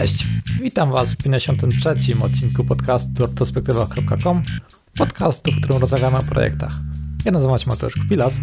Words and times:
Cześć, 0.00 0.26
witam 0.62 0.90
Was 0.90 1.12
w 1.12 1.16
53. 1.16 1.90
odcinku 2.22 2.64
podcastu 2.64 3.26
retrospektywa.com, 3.26 4.42
podcastu, 4.98 5.52
w 5.52 5.56
którym 5.56 5.78
rozmawiamy 5.78 6.18
o 6.18 6.22
projektach. 6.22 6.72
Ja 7.24 7.32
nazywam 7.32 7.58
się 7.58 7.70
Mateusz 7.70 7.94
Kupilas 7.94 8.40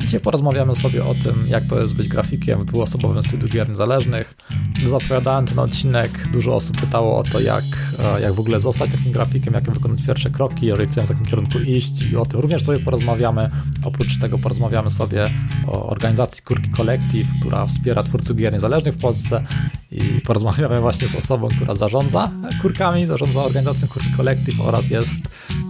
Dzisiaj 0.00 0.20
porozmawiamy 0.20 0.74
sobie 0.74 1.04
o 1.04 1.14
tym, 1.14 1.48
jak 1.48 1.66
to 1.66 1.80
jest 1.80 1.94
być 1.94 2.08
grafikiem 2.08 2.60
w 2.60 2.64
dwuosobowym 2.64 3.22
studiu 3.22 3.48
gier 3.48 3.68
niezależnych. 3.68 4.36
Zapowiadałem 4.84 5.46
ten 5.46 5.58
odcinek, 5.58 6.28
dużo 6.32 6.54
osób 6.54 6.80
pytało 6.80 7.18
o 7.18 7.22
to, 7.22 7.40
jak, 7.40 7.64
e, 7.98 8.20
jak 8.20 8.32
w 8.32 8.40
ogóle 8.40 8.60
zostać 8.60 8.90
takim 8.90 9.12
grafikiem, 9.12 9.54
jak 9.54 9.70
wykonać 9.70 10.06
pierwsze 10.06 10.30
kroki, 10.30 10.66
jeżeli 10.66 10.88
chcemy 10.88 11.06
w 11.06 11.10
takim 11.10 11.26
kierunku 11.26 11.58
iść 11.58 12.02
i 12.02 12.16
o 12.16 12.26
tym 12.26 12.40
również 12.40 12.64
sobie 12.64 12.78
porozmawiamy. 12.78 13.50
Oprócz 13.84 14.18
tego 14.18 14.38
porozmawiamy 14.38 14.90
sobie 14.90 15.30
o 15.66 15.86
organizacji 15.86 16.42
Kurki 16.42 16.70
Collective, 16.70 17.28
która 17.40 17.66
wspiera 17.66 18.02
twórców 18.02 18.36
gier 18.36 18.52
niezależnych 18.52 18.94
w 18.94 19.00
Polsce 19.00 19.44
i 19.92 20.00
porozmawiamy 20.00 20.80
właśnie 20.80 21.08
z 21.08 21.14
osobą, 21.14 21.48
która 21.48 21.74
zarządza 21.74 22.30
kurkami, 22.62 23.06
zarządza 23.06 23.44
organizacją 23.44 23.88
Kurki 23.88 24.12
Collective 24.16 24.60
oraz 24.60 24.90
jest 24.90 25.20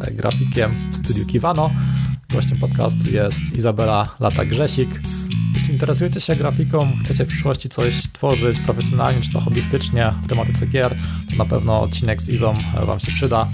e, 0.00 0.10
grafikiem 0.10 0.90
w 0.90 0.96
studiu 0.96 1.26
Kiwano. 1.26 1.70
Gościem 2.32 2.58
podcastu 2.58 3.10
jest 3.10 3.42
Izabela 3.56 4.08
Lata-Grzesik. 4.20 5.00
Jeśli 5.54 5.72
interesujecie 5.72 6.20
się 6.20 6.36
grafiką, 6.36 6.92
chcecie 7.04 7.24
w 7.24 7.28
przyszłości 7.28 7.68
coś 7.68 8.02
tworzyć 8.12 8.60
profesjonalnie 8.60 9.20
czy 9.20 9.32
to 9.32 9.40
hobbystycznie 9.40 10.12
w 10.22 10.28
tematyce 10.28 10.66
gier, 10.66 10.96
to 11.30 11.36
na 11.36 11.44
pewno 11.44 11.80
odcinek 11.80 12.22
z 12.22 12.28
Izą 12.28 12.52
Wam 12.86 13.00
się 13.00 13.12
przyda. 13.12 13.48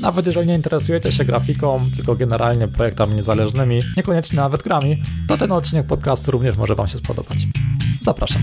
Nawet 0.00 0.26
jeżeli 0.26 0.46
nie 0.46 0.54
interesujecie 0.54 1.12
się 1.12 1.24
grafiką, 1.24 1.90
tylko 1.96 2.16
generalnie 2.16 2.68
projektami 2.68 3.14
niezależnymi, 3.14 3.82
niekoniecznie 3.96 4.36
nawet 4.36 4.62
grami, 4.62 5.02
to 5.28 5.36
ten 5.36 5.52
odcinek 5.52 5.86
podcastu 5.86 6.30
również 6.30 6.56
może 6.56 6.74
Wam 6.74 6.88
się 6.88 6.98
spodobać. 6.98 7.38
Zapraszam. 8.00 8.42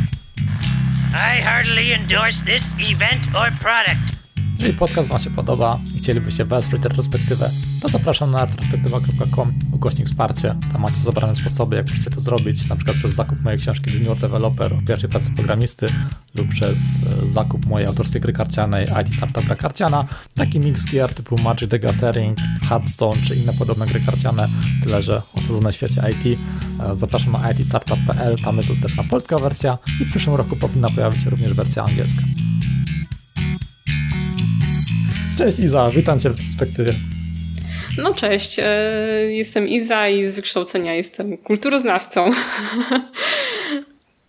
I 1.11 1.41
heartily 1.41 1.93
endorse 1.93 2.45
this 2.45 2.63
event 2.91 3.35
or 3.35 3.51
product. 3.59 4.16
Jeżeli 4.57 4.73
podcast 4.73 5.09
Wam 5.09 5.19
się 5.19 5.29
podoba 5.29 5.79
i 5.95 5.97
chcielibyście 5.97 6.45
wesprzeć 6.45 6.83
retrospektywę, 6.83 7.49
to 7.81 7.89
zapraszam 7.89 8.31
na 8.31 8.45
retrospektywa.com 8.45 9.53
ukośnik 9.71 10.07
wsparcie. 10.07 10.55
Tam 10.71 10.81
macie 10.81 10.97
zebrane 10.97 11.35
sposoby, 11.35 11.75
jak 11.75 11.89
możecie 11.89 12.09
to 12.09 12.21
zrobić, 12.21 12.69
na 12.69 12.75
przykład 12.75 12.97
przez 12.97 13.13
zakup 13.13 13.41
mojej 13.41 13.59
książki 13.59 13.91
Junior 13.93 14.19
Developer 14.19 14.73
o 14.73 14.81
pierwszej 14.87 15.09
pracy 15.09 15.31
programisty 15.31 15.89
lub 16.35 16.47
przez 16.47 16.79
e, 17.23 17.27
zakup 17.27 17.65
mojej 17.65 17.87
autorskiej 17.87 18.21
gry 18.21 18.33
karcianej 18.33 18.85
IT 19.01 19.15
Startup 19.15 19.57
Karciana. 19.57 20.05
Taki 20.35 20.59
mix 20.59 20.85
gier 20.85 21.13
typu 21.13 21.37
Magic 21.37 21.69
the 21.69 21.79
Gathering, 21.79 22.37
Hearthstone 22.69 23.17
czy 23.27 23.35
inne 23.35 23.53
podobne 23.53 23.87
gry 23.87 23.99
karciane, 23.99 24.49
tyle 24.83 25.03
że 25.03 25.21
osadzone 25.33 25.71
w 25.71 25.75
świecie 25.75 26.01
IT. 26.11 26.39
E, 26.79 26.95
zapraszam 26.95 27.31
na 27.31 27.51
itstartup.pl, 27.51 28.35
tam 28.43 28.57
jest 28.57 28.67
dostępna 28.67 29.03
polska 29.03 29.39
wersja 29.39 29.77
i 30.01 30.05
w 30.05 30.09
przyszłym 30.09 30.35
roku 30.35 30.55
powinna 30.55 30.89
pojawić 30.89 31.23
się 31.23 31.29
również 31.29 31.53
wersja 31.53 31.83
angielska. 31.83 32.21
Cześć 35.37 35.59
Iza, 35.59 35.91
witam 35.95 36.19
Cię 36.19 36.29
w 36.29 36.37
perspektywie. 36.37 36.93
No 37.97 38.13
cześć, 38.13 38.59
e, 38.59 38.65
jestem 39.29 39.67
Iza 39.67 40.09
i 40.09 40.25
z 40.25 40.35
wykształcenia 40.35 40.93
jestem 40.93 41.37
kulturoznawcą. 41.37 42.31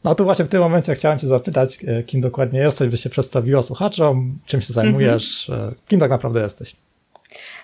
No 0.04 0.14
to 0.14 0.24
właśnie 0.24 0.44
w 0.44 0.48
tym 0.48 0.60
momencie 0.60 0.94
chciałem 0.94 1.18
Cię 1.18 1.26
zapytać, 1.26 1.78
e, 1.86 2.02
kim 2.02 2.20
dokładnie 2.20 2.60
jesteś, 2.60 2.88
byś 2.88 3.02
się 3.02 3.10
przedstawiła 3.10 3.62
słuchaczom, 3.62 4.38
czym 4.46 4.60
się 4.60 4.72
zajmujesz, 4.72 5.50
mm 5.50 5.70
-hmm. 5.70 5.74
kim 5.88 6.00
tak 6.00 6.10
naprawdę 6.10 6.40
jesteś? 6.40 6.76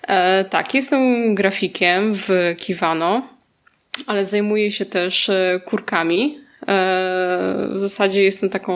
E, 0.07 0.45
tak, 0.45 0.73
jestem 0.73 1.35
grafikiem 1.35 2.13
w 2.15 2.55
Kiwano, 2.57 3.27
ale 4.07 4.25
zajmuję 4.25 4.71
się 4.71 4.85
też 4.85 5.31
kurkami. 5.65 6.37
E, 6.61 7.67
w 7.73 7.79
zasadzie 7.79 8.23
jestem 8.23 8.49
taką 8.49 8.75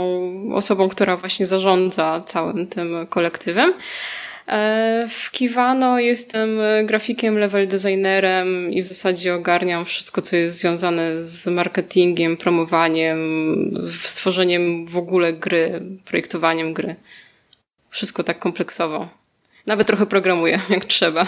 osobą, 0.54 0.90
która 0.90 1.18
właśnie 1.18 1.46
zarządza 1.46 2.22
całym 2.26 2.68
tym 2.68 3.08
kolektywem. 3.10 3.74
E, 4.50 5.08
w 5.10 5.32
Kiwano 5.32 6.00
jestem 6.00 6.50
grafikiem, 6.84 7.38
level 7.38 7.68
designerem 7.68 8.72
i 8.72 8.82
w 8.82 8.86
zasadzie 8.86 9.36
ogarniam 9.36 9.86
wszystko, 9.86 10.22
co 10.22 10.36
jest 10.36 10.58
związane 10.58 11.24
z 11.24 11.48
marketingiem, 11.48 12.38
promowaniem, 12.38 13.20
stworzeniem 14.04 14.86
w 14.86 14.98
ogóle 14.98 15.34
gry, 15.34 15.82
projektowaniem 16.06 16.74
gry. 16.74 16.96
Wszystko 17.90 18.24
tak 18.24 18.40
kompleksowo. 18.40 19.10
Nawet 19.66 19.88
trochę 19.88 20.06
programuję, 20.06 20.60
jak 20.70 20.86
trzeba. 20.86 21.28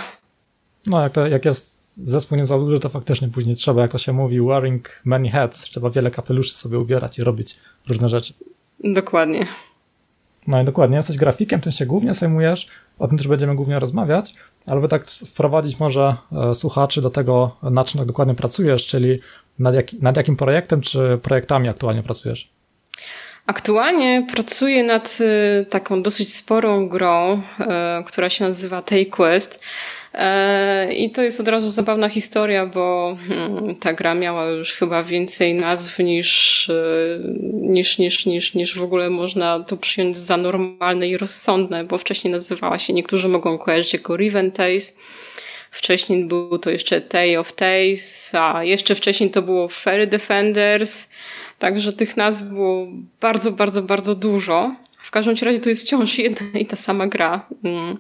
No, 0.88 1.02
jak, 1.02 1.14
to, 1.14 1.28
jak 1.28 1.46
jest 1.46 1.94
zespół 1.98 2.38
nie 2.38 2.46
za 2.46 2.58
duży, 2.58 2.80
to 2.80 2.90
faktycznie 2.90 3.28
później 3.28 3.56
trzeba, 3.56 3.82
jak 3.82 3.92
to 3.92 3.98
się 3.98 4.14
mówi, 4.14 4.42
wearing 4.42 5.02
many 5.06 5.30
hats. 5.30 5.62
Trzeba 5.62 5.90
wiele 5.90 6.12
kapeluszy 6.12 6.58
sobie 6.58 6.80
ubierać 6.80 7.20
i 7.20 7.24
robić 7.24 7.58
różne 7.88 8.10
rzeczy. 8.10 8.34
Dokładnie. 8.84 9.48
No 10.48 10.62
i 10.62 10.66
dokładnie, 10.66 10.98
jesteś 10.98 11.18
grafikiem, 11.18 11.62
tym 11.62 11.72
się 11.72 11.86
głównie 11.86 12.14
zajmujesz, 12.14 12.68
o 13.00 13.08
tym 13.08 13.18
też 13.18 13.28
będziemy 13.28 13.56
głównie 13.56 13.80
rozmawiać, 13.80 14.34
ale 14.68 14.82
by 14.82 14.88
tak 14.88 15.12
wprowadzić 15.12 15.80
może 15.80 16.16
e, 16.32 16.56
słuchaczy 16.56 17.02
do 17.02 17.10
tego, 17.10 17.58
na 17.64 17.86
czym 17.86 17.98
tak 17.98 18.08
dokładnie 18.08 18.36
pracujesz, 18.36 18.88
czyli 18.88 19.20
nad, 19.60 19.76
jak, 19.76 19.94
nad 19.94 20.18
jakim 20.18 20.36
projektem 20.36 20.82
czy 20.82 21.20
projektami 21.22 21.70
aktualnie 21.70 22.04
pracujesz? 22.04 22.52
Aktualnie 23.46 24.28
pracuję 24.34 24.84
nad 24.84 25.18
e, 25.22 25.66
taką 25.66 26.04
dosyć 26.04 26.36
sporą 26.36 26.90
grą, 26.90 27.42
e, 27.60 28.04
która 28.08 28.30
się 28.30 28.46
nazywa 28.46 28.82
Take 28.82 29.06
Quest. 29.06 29.64
E, 30.14 30.94
I 30.94 31.12
to 31.12 31.22
jest 31.22 31.40
od 31.40 31.48
razu 31.48 31.70
zabawna 31.70 32.10
historia, 32.10 32.66
bo 32.66 33.18
hmm, 33.28 33.76
ta 33.76 33.94
gra 33.94 34.16
miała 34.16 34.46
już 34.46 34.74
chyba 34.74 35.04
więcej 35.04 35.54
nazw 35.54 36.00
niż, 36.00 36.70
e, 36.70 36.74
niż, 37.54 37.98
niż, 37.98 38.26
niż, 38.26 38.54
niż 38.54 38.78
w 38.78 38.84
ogóle 38.84 39.10
można 39.10 39.60
to 39.60 39.78
przyjąć 39.78 40.18
za 40.18 40.38
normalne 40.38 41.08
i 41.08 41.18
rozsądne, 41.18 41.84
bo 41.84 41.98
wcześniej 41.98 42.32
nazywała 42.32 42.80
się, 42.80 42.94
niektórzy 42.94 43.28
mogą 43.28 43.58
kojarzyć 43.58 43.94
jako 43.94 44.18
Riven 44.18 44.52
Tales. 44.52 44.98
Wcześniej 45.72 46.26
był 46.26 46.60
to 46.60 46.70
jeszcze 46.70 47.02
Tay 47.02 47.40
of 47.40 47.54
Tales, 47.54 48.32
a 48.36 48.64
jeszcze 48.64 48.96
wcześniej 48.96 49.30
to 49.30 49.42
było 49.42 49.68
Fairy 49.68 50.08
Defenders. 50.08 51.10
Także 51.60 51.94
tych 51.94 52.18
nazw 52.18 52.44
było 52.44 52.88
bardzo, 53.22 53.52
bardzo, 53.52 53.82
bardzo 53.82 54.16
dużo. 54.16 54.76
W 55.12 55.14
każdym 55.14 55.36
razie 55.42 55.60
to 55.60 55.70
jest 55.70 55.82
wciąż 55.82 56.18
jedna 56.18 56.60
i 56.60 56.66
ta 56.66 56.76
sama 56.76 57.08
gra 57.08 57.46
mm. 57.64 57.98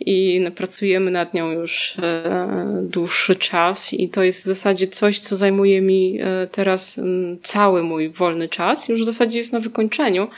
i 0.00 0.40
pracujemy 0.54 1.10
nad 1.10 1.34
nią 1.34 1.50
już 1.50 1.98
e, 1.98 2.78
dłuższy 2.82 3.36
czas 3.36 3.92
i 3.92 4.08
to 4.08 4.22
jest 4.22 4.40
w 4.40 4.48
zasadzie 4.48 4.86
coś, 4.86 5.18
co 5.18 5.36
zajmuje 5.36 5.80
mi 5.80 6.18
e, 6.20 6.46
teraz 6.46 6.98
mm, 6.98 7.38
cały 7.42 7.82
mój 7.82 8.10
wolny 8.10 8.48
czas. 8.48 8.88
Już 8.88 9.02
w 9.02 9.04
zasadzie 9.04 9.38
jest 9.38 9.52
na 9.52 9.60
wykończeniu. 9.60 10.28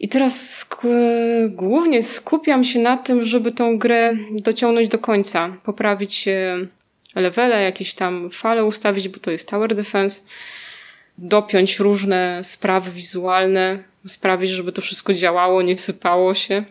I 0.00 0.08
teraz 0.08 0.50
sk 0.50 0.82
głównie 1.48 2.02
skupiam 2.02 2.64
się 2.64 2.78
na 2.78 2.96
tym, 2.96 3.24
żeby 3.24 3.52
tą 3.52 3.78
grę 3.78 4.16
dociągnąć 4.30 4.88
do 4.88 4.98
końca, 4.98 5.56
poprawić 5.64 6.28
levele, 7.14 7.62
jakieś 7.62 7.94
tam 7.94 8.30
fale 8.30 8.64
ustawić, 8.64 9.08
bo 9.08 9.18
to 9.18 9.30
jest 9.30 9.48
Tower 9.48 9.74
Defense, 9.74 10.22
dopiąć 11.18 11.78
różne 11.78 12.40
sprawy 12.42 12.90
wizualne, 12.90 13.93
sprawić, 14.06 14.50
żeby 14.50 14.72
to 14.72 14.82
wszystko 14.82 15.14
działało, 15.14 15.62
nie 15.62 15.78
sypało 15.78 16.34
się. 16.34 16.64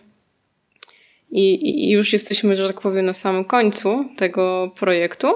I, 1.32 1.70
I, 1.70 1.92
już 1.92 2.14
jesteśmy, 2.14 2.56
że 2.56 2.68
tak 2.68 2.82
powiem, 2.82 3.06
na 3.06 3.14
samym 3.14 3.46
końcu 3.46 4.06
tego 4.18 4.72
projektu, 4.76 5.28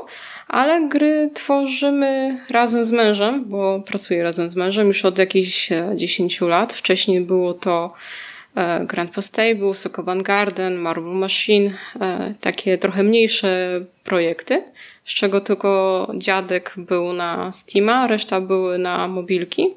ale 0.48 0.88
gry 0.88 1.30
tworzymy 1.34 2.40
razem 2.50 2.86
z 2.86 2.92
mężem, 2.92 3.46
bo 3.46 3.80
pracuję 3.80 4.24
razem 4.24 4.50
z 4.50 4.56
mężem 4.56 4.88
już 4.88 5.06
od 5.06 5.18
jakichś 5.18 5.70
10 5.96 6.42
e, 6.42 6.46
lat. 6.46 6.74
Wcześniej 6.74 7.22
było 7.22 7.54
to 7.54 7.94
e, 8.56 8.86
Grand 8.86 9.12
Stable, 9.26 9.74
Sokoban 9.74 10.24
Garden, 10.24 10.76
Marble 10.76 11.14
Machine, 11.14 11.74
e, 12.00 12.34
takie 12.42 12.78
trochę 12.78 13.04
mniejsze 13.04 13.82
projekty, 14.04 14.64
z 15.06 15.14
czego 15.14 15.42
tylko 15.42 16.12
dziadek 16.16 16.74
był 16.78 17.14
na 17.14 17.52
Steama, 17.52 18.08
reszta 18.08 18.42
były 18.42 18.78
na 18.78 19.08
mobilki. 19.08 19.74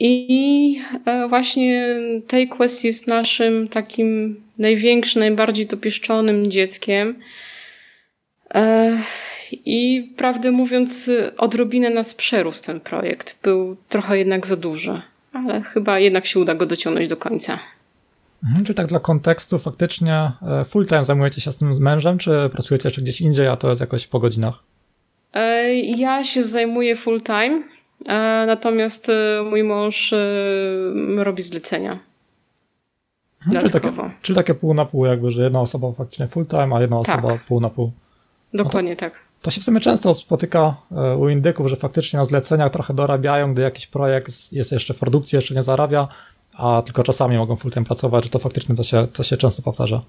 I 0.00 0.80
e, 1.04 1.28
właśnie 1.28 1.96
tej 2.26 2.48
Quest 2.48 2.84
jest 2.84 3.06
naszym 3.06 3.68
takim 3.68 4.40
największym, 4.58 5.20
najbardziej 5.20 5.66
dopieszczonym 5.66 6.50
dzieckiem. 6.50 7.14
E, 8.54 8.98
I 9.52 10.10
prawdę 10.16 10.50
mówiąc, 10.50 11.10
odrobinę 11.38 11.90
nas 11.90 12.14
przerósł 12.14 12.64
ten 12.64 12.80
projekt. 12.80 13.38
Był 13.42 13.76
trochę 13.88 14.18
jednak 14.18 14.46
za 14.46 14.56
duży, 14.56 15.02
ale 15.32 15.62
chyba 15.62 15.98
jednak 15.98 16.26
się 16.26 16.40
uda 16.40 16.54
go 16.54 16.66
dociągnąć 16.66 17.08
do 17.08 17.16
końca. 17.16 17.58
Mhm, 18.44 18.64
czy 18.64 18.74
tak 18.74 18.86
dla 18.86 19.00
kontekstu 19.00 19.58
faktycznie 19.58 20.32
e, 20.42 20.64
full 20.64 20.86
time 20.86 21.04
zajmujecie 21.04 21.40
się 21.40 21.52
z 21.52 21.56
tym 21.56 21.74
z 21.74 21.78
mężem, 21.78 22.18
czy 22.18 22.30
pracujecie 22.52 22.88
jeszcze 22.88 23.02
gdzieś 23.02 23.20
indziej, 23.20 23.46
a 23.46 23.56
to 23.56 23.68
jest 23.68 23.80
jakoś 23.80 24.06
po 24.06 24.18
godzinach? 24.18 24.62
Ja 25.96 26.24
się 26.24 26.42
zajmuję 26.42 26.96
full 26.96 27.20
time. 27.20 27.62
E, 28.06 28.44
natomiast 28.46 29.08
e, 29.08 29.42
mój 29.50 29.64
mąż 29.64 30.12
e, 30.12 30.18
robi 31.16 31.42
zlecenia. 31.42 31.98
Hmm, 33.40 33.60
czyli, 33.60 33.72
takie, 33.72 33.92
czyli 34.22 34.36
takie 34.36 34.54
pół 34.54 34.74
na 34.74 34.84
pół, 34.84 35.06
jakby, 35.06 35.30
że 35.30 35.42
jedna 35.42 35.60
osoba 35.60 35.92
faktycznie 35.92 36.28
full 36.28 36.46
time, 36.46 36.76
a 36.76 36.80
jedna 36.80 37.02
tak. 37.02 37.18
osoba 37.18 37.38
pół 37.48 37.60
na 37.60 37.70
pół. 37.70 37.92
Dokładnie 38.54 38.90
no 38.90 38.96
to, 38.96 39.00
tak. 39.00 39.12
To 39.42 39.50
się 39.50 39.60
w 39.60 39.64
sumie 39.64 39.80
często 39.80 40.14
spotyka 40.14 40.74
u 41.18 41.28
indyków, 41.28 41.66
że 41.66 41.76
faktycznie 41.76 42.18
na 42.18 42.24
zleceniach 42.24 42.72
trochę 42.72 42.94
dorabiają, 42.94 43.52
gdy 43.52 43.62
jakiś 43.62 43.86
projekt 43.86 44.52
jest 44.52 44.72
jeszcze 44.72 44.94
w 44.94 44.98
produkcji, 44.98 45.36
jeszcze 45.36 45.54
nie 45.54 45.62
zarabia, 45.62 46.08
a 46.54 46.82
tylko 46.86 47.02
czasami 47.02 47.36
mogą 47.36 47.56
full-time 47.56 47.84
pracować, 47.84 48.24
że 48.24 48.30
to 48.30 48.38
faktycznie 48.38 48.74
to 48.74 48.82
się, 48.82 49.06
to 49.12 49.22
się 49.22 49.36
często 49.36 49.62
powtarza. 49.62 50.00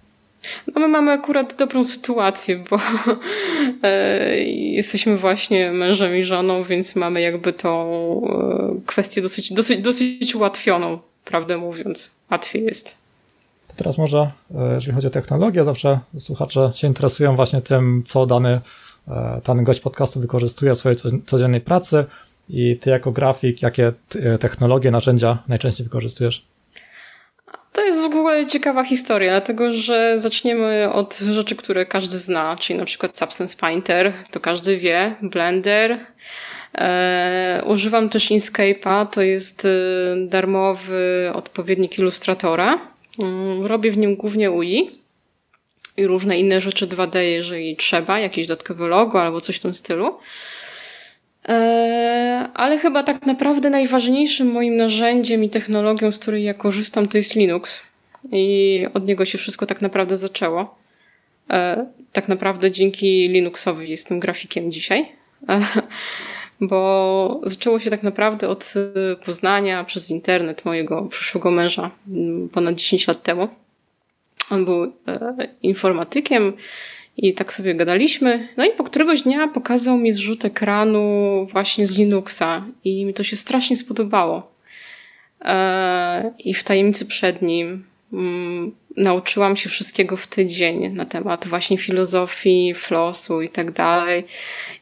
No 0.75 0.81
my 0.81 0.87
mamy 0.87 1.11
akurat 1.11 1.55
dobrą 1.55 1.83
sytuację, 1.83 2.63
bo 2.69 2.77
e, 3.83 4.39
jesteśmy 4.49 5.17
właśnie 5.17 5.71
mężem 5.71 6.15
i 6.15 6.23
żoną, 6.23 6.63
więc 6.63 6.95
mamy 6.95 7.21
jakby 7.21 7.53
tą 7.53 7.91
e, 8.27 8.81
kwestię 8.85 9.21
dosyć, 9.21 9.53
dosyć, 9.53 9.81
dosyć 9.81 10.35
ułatwioną, 10.35 10.99
prawdę 11.25 11.57
mówiąc. 11.57 12.11
Łatwiej 12.31 12.63
jest. 12.63 12.97
To 13.67 13.73
teraz 13.75 13.97
może, 13.97 14.31
e, 14.55 14.73
jeżeli 14.73 14.95
chodzi 14.95 15.07
o 15.07 15.09
technologię, 15.09 15.63
zawsze 15.63 15.99
słuchacze 16.19 16.71
się 16.75 16.87
interesują 16.87 17.35
właśnie 17.35 17.61
tym, 17.61 18.03
co 18.05 18.25
dany, 18.25 18.61
dany 19.45 19.63
gość 19.63 19.79
podcastu 19.79 20.19
wykorzystuje 20.19 20.75
w 20.75 20.77
swojej 20.77 20.97
codziennej 21.25 21.61
pracy 21.61 22.05
i 22.49 22.77
ty 22.77 22.89
jako 22.89 23.11
grafik, 23.11 23.61
jakie 23.61 23.93
technologie, 24.39 24.91
narzędzia 24.91 25.37
najczęściej 25.47 25.83
wykorzystujesz? 25.83 26.48
To 27.73 27.85
jest 27.85 28.01
w 28.01 28.05
ogóle 28.05 28.47
ciekawa 28.47 28.83
historia, 28.83 29.31
dlatego 29.31 29.73
że 29.73 30.19
zaczniemy 30.19 30.89
od 30.93 31.17
rzeczy, 31.17 31.55
które 31.55 31.85
każdy 31.85 32.17
zna, 32.17 32.55
czyli 32.59 32.79
na 32.79 32.85
przykład 32.85 33.17
Substance 33.17 33.57
Painter, 33.57 34.13
to 34.31 34.39
każdy 34.39 34.77
wie, 34.77 35.15
Blender. 35.21 35.97
E, 36.77 37.63
używam 37.65 38.09
też 38.09 38.31
Inkscape'a, 38.31 39.07
to 39.07 39.21
jest 39.21 39.65
e, 39.65 39.69
darmowy 40.27 41.31
odpowiednik 41.33 41.99
Illustratora. 41.99 42.79
Mm, 43.19 43.65
robię 43.65 43.91
w 43.91 43.97
nim 43.97 44.15
głównie 44.15 44.51
UI 44.51 44.91
i 45.97 46.07
różne 46.07 46.39
inne 46.39 46.61
rzeczy 46.61 46.87
2D, 46.87 47.19
jeżeli 47.19 47.75
trzeba, 47.75 48.19
jakieś 48.19 48.47
dodatkowe 48.47 48.87
logo 48.87 49.21
albo 49.21 49.41
coś 49.41 49.55
w 49.55 49.59
tym 49.59 49.73
stylu. 49.73 50.17
E, 52.59 52.61
ale 52.61 52.77
chyba 52.77 53.03
tak 53.03 53.25
naprawdę 53.25 53.69
najważniejszym 53.69 54.51
moim 54.51 54.77
narzędziem 54.77 55.43
i 55.43 55.49
technologią, 55.49 56.11
z 56.11 56.19
której 56.19 56.43
ja 56.43 56.53
korzystam, 56.53 57.07
to 57.07 57.17
jest 57.17 57.35
Linux. 57.35 57.81
I 58.31 58.85
od 58.93 59.07
niego 59.07 59.25
się 59.25 59.37
wszystko 59.37 59.65
tak 59.65 59.81
naprawdę 59.81 60.17
zaczęło. 60.17 60.75
E, 61.49 61.85
tak 62.11 62.27
naprawdę 62.27 62.71
dzięki 62.71 63.29
Linuxowi 63.29 63.89
jestem 63.89 64.19
grafikiem 64.19 64.71
dzisiaj. 64.71 65.11
E, 65.49 65.61
bo 66.61 67.41
zaczęło 67.43 67.79
się 67.79 67.89
tak 67.89 68.03
naprawdę 68.03 68.49
od 68.49 68.73
poznania 69.25 69.83
przez 69.83 70.09
internet 70.09 70.65
mojego 70.65 71.05
przyszłego 71.05 71.51
męża 71.51 71.91
ponad 72.51 72.75
10 72.75 73.07
lat 73.07 73.23
temu. 73.23 73.47
On 74.49 74.65
był 74.65 74.93
informatykiem, 75.63 76.53
i 77.21 77.33
tak 77.33 77.53
sobie 77.53 77.75
gadaliśmy. 77.75 78.47
No 78.57 78.65
i 78.65 78.71
po 78.71 78.83
któregoś 78.83 79.21
dnia 79.21 79.47
pokazał 79.47 79.97
mi 79.97 80.11
zrzut 80.11 80.45
ekranu 80.45 81.47
właśnie 81.51 81.87
z 81.87 81.97
Linuxa 81.97 82.65
i 82.83 83.05
mi 83.05 83.13
to 83.13 83.23
się 83.23 83.35
strasznie 83.35 83.75
spodobało. 83.75 84.51
E, 85.41 86.33
I 86.39 86.53
w 86.53 86.63
tajemnicy 86.63 87.05
przed 87.05 87.41
nim 87.41 87.85
mm, 88.13 88.75
nauczyłam 88.97 89.55
się 89.55 89.69
wszystkiego 89.69 90.17
w 90.17 90.27
tydzień 90.27 90.89
na 90.89 91.05
temat 91.05 91.47
właśnie 91.47 91.77
filozofii, 91.77 92.73
flosu 92.73 93.41
i 93.41 93.49
tak 93.49 93.71
dalej. 93.71 94.25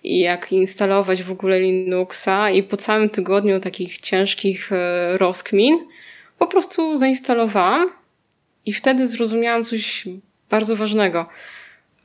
I 0.04 0.20
jak 0.20 0.52
instalować 0.52 1.24
w 1.24 1.32
ogóle 1.32 1.60
Linuxa. 1.60 2.50
I 2.50 2.64
po 2.64 2.78
całym 2.78 3.10
tygodniu 3.10 3.60
takich 3.60 4.00
ciężkich 4.00 4.72
e, 4.72 5.18
rozkmin 5.18 5.78
po 6.40 6.48
prostu 6.48 6.98
zainstalowałam 6.98 7.90
i 8.66 8.74
wtedy 8.74 9.08
zrozumiałam 9.08 9.64
coś 9.64 10.06
bardzo 10.50 10.76
ważnego– 10.76 11.26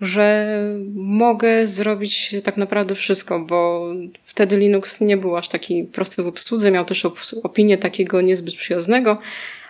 że 0.02 0.56
mogę 0.94 1.66
zrobić 1.66 2.34
tak 2.44 2.56
naprawdę 2.56 2.94
wszystko, 2.94 3.40
bo 3.40 3.86
wtedy 4.24 4.56
Linux 4.56 5.00
nie 5.00 5.16
był 5.16 5.36
aż 5.36 5.48
taki 5.48 5.84
prosty 5.84 6.22
w 6.22 6.26
obsłudze, 6.26 6.70
miał 6.70 6.84
też 6.84 7.06
opinię 7.42 7.78
takiego 7.78 8.20
niezbyt 8.20 8.54
przyjaznego, 8.54 9.18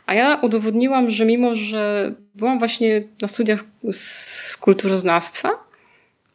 a 0.07 0.15
ja 0.15 0.39
udowodniłam, 0.43 1.11
że 1.11 1.25
mimo, 1.25 1.57
że 1.57 2.13
byłam 2.35 2.59
właśnie 2.59 3.03
na 3.21 3.29
studiach 3.29 3.65
z 3.93 4.57
kulturoznawstwa, 4.57 5.51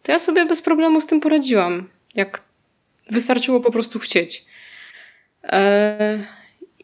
to 0.04 0.12
ja 0.12 0.20
sobie 0.20 0.46
bez 0.46 0.62
problemu 0.62 1.02
z 1.02 1.08
tym 1.08 1.20
poradziłam, 1.20 1.90
jak 2.16 2.42
wystarczyło 3.12 3.60
po 3.60 3.72
prostu 3.72 4.00
chcieć. 4.00 4.46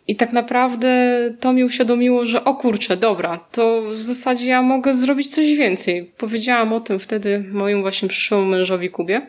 Eee, 0.07 0.13
i 0.13 0.15
tak 0.15 0.33
naprawdę 0.33 0.89
to 1.39 1.53
mi 1.53 1.63
uświadomiło, 1.63 2.25
że 2.25 2.43
o 2.43 2.55
kurczę, 2.55 2.97
dobra, 2.97 3.39
to 3.51 3.81
w 3.81 3.95
zasadzie 3.95 4.45
ja 4.45 4.61
mogę 4.61 4.93
zrobić 4.93 5.27
coś 5.27 5.53
więcej. 5.53 6.11
Powiedziałam 6.17 6.73
o 6.73 6.79
tym 6.79 6.99
wtedy 6.99 7.45
moim 7.51 7.81
właśnie 7.81 8.09
przyszłemu 8.09 8.45
mężowi 8.45 8.89
Kubie. 8.89 9.21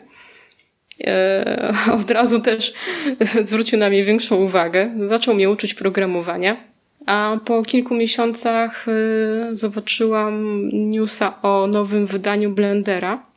E, 1.03 1.73
od 2.01 2.11
razu 2.11 2.39
też 2.39 2.73
zwrócił 3.43 3.79
na 3.79 3.89
mnie 3.89 4.03
większą 4.03 4.35
uwagę. 4.35 4.91
Zaczął 4.99 5.35
mnie 5.35 5.49
uczyć 5.49 5.73
programowania. 5.73 6.57
A 7.05 7.37
po 7.45 7.63
kilku 7.63 7.95
miesiącach 7.95 8.85
e, 8.87 9.55
zobaczyłam 9.55 10.61
newsa 10.73 11.41
o 11.41 11.67
nowym 11.67 12.05
wydaniu 12.05 12.51
Blendera 12.51 13.34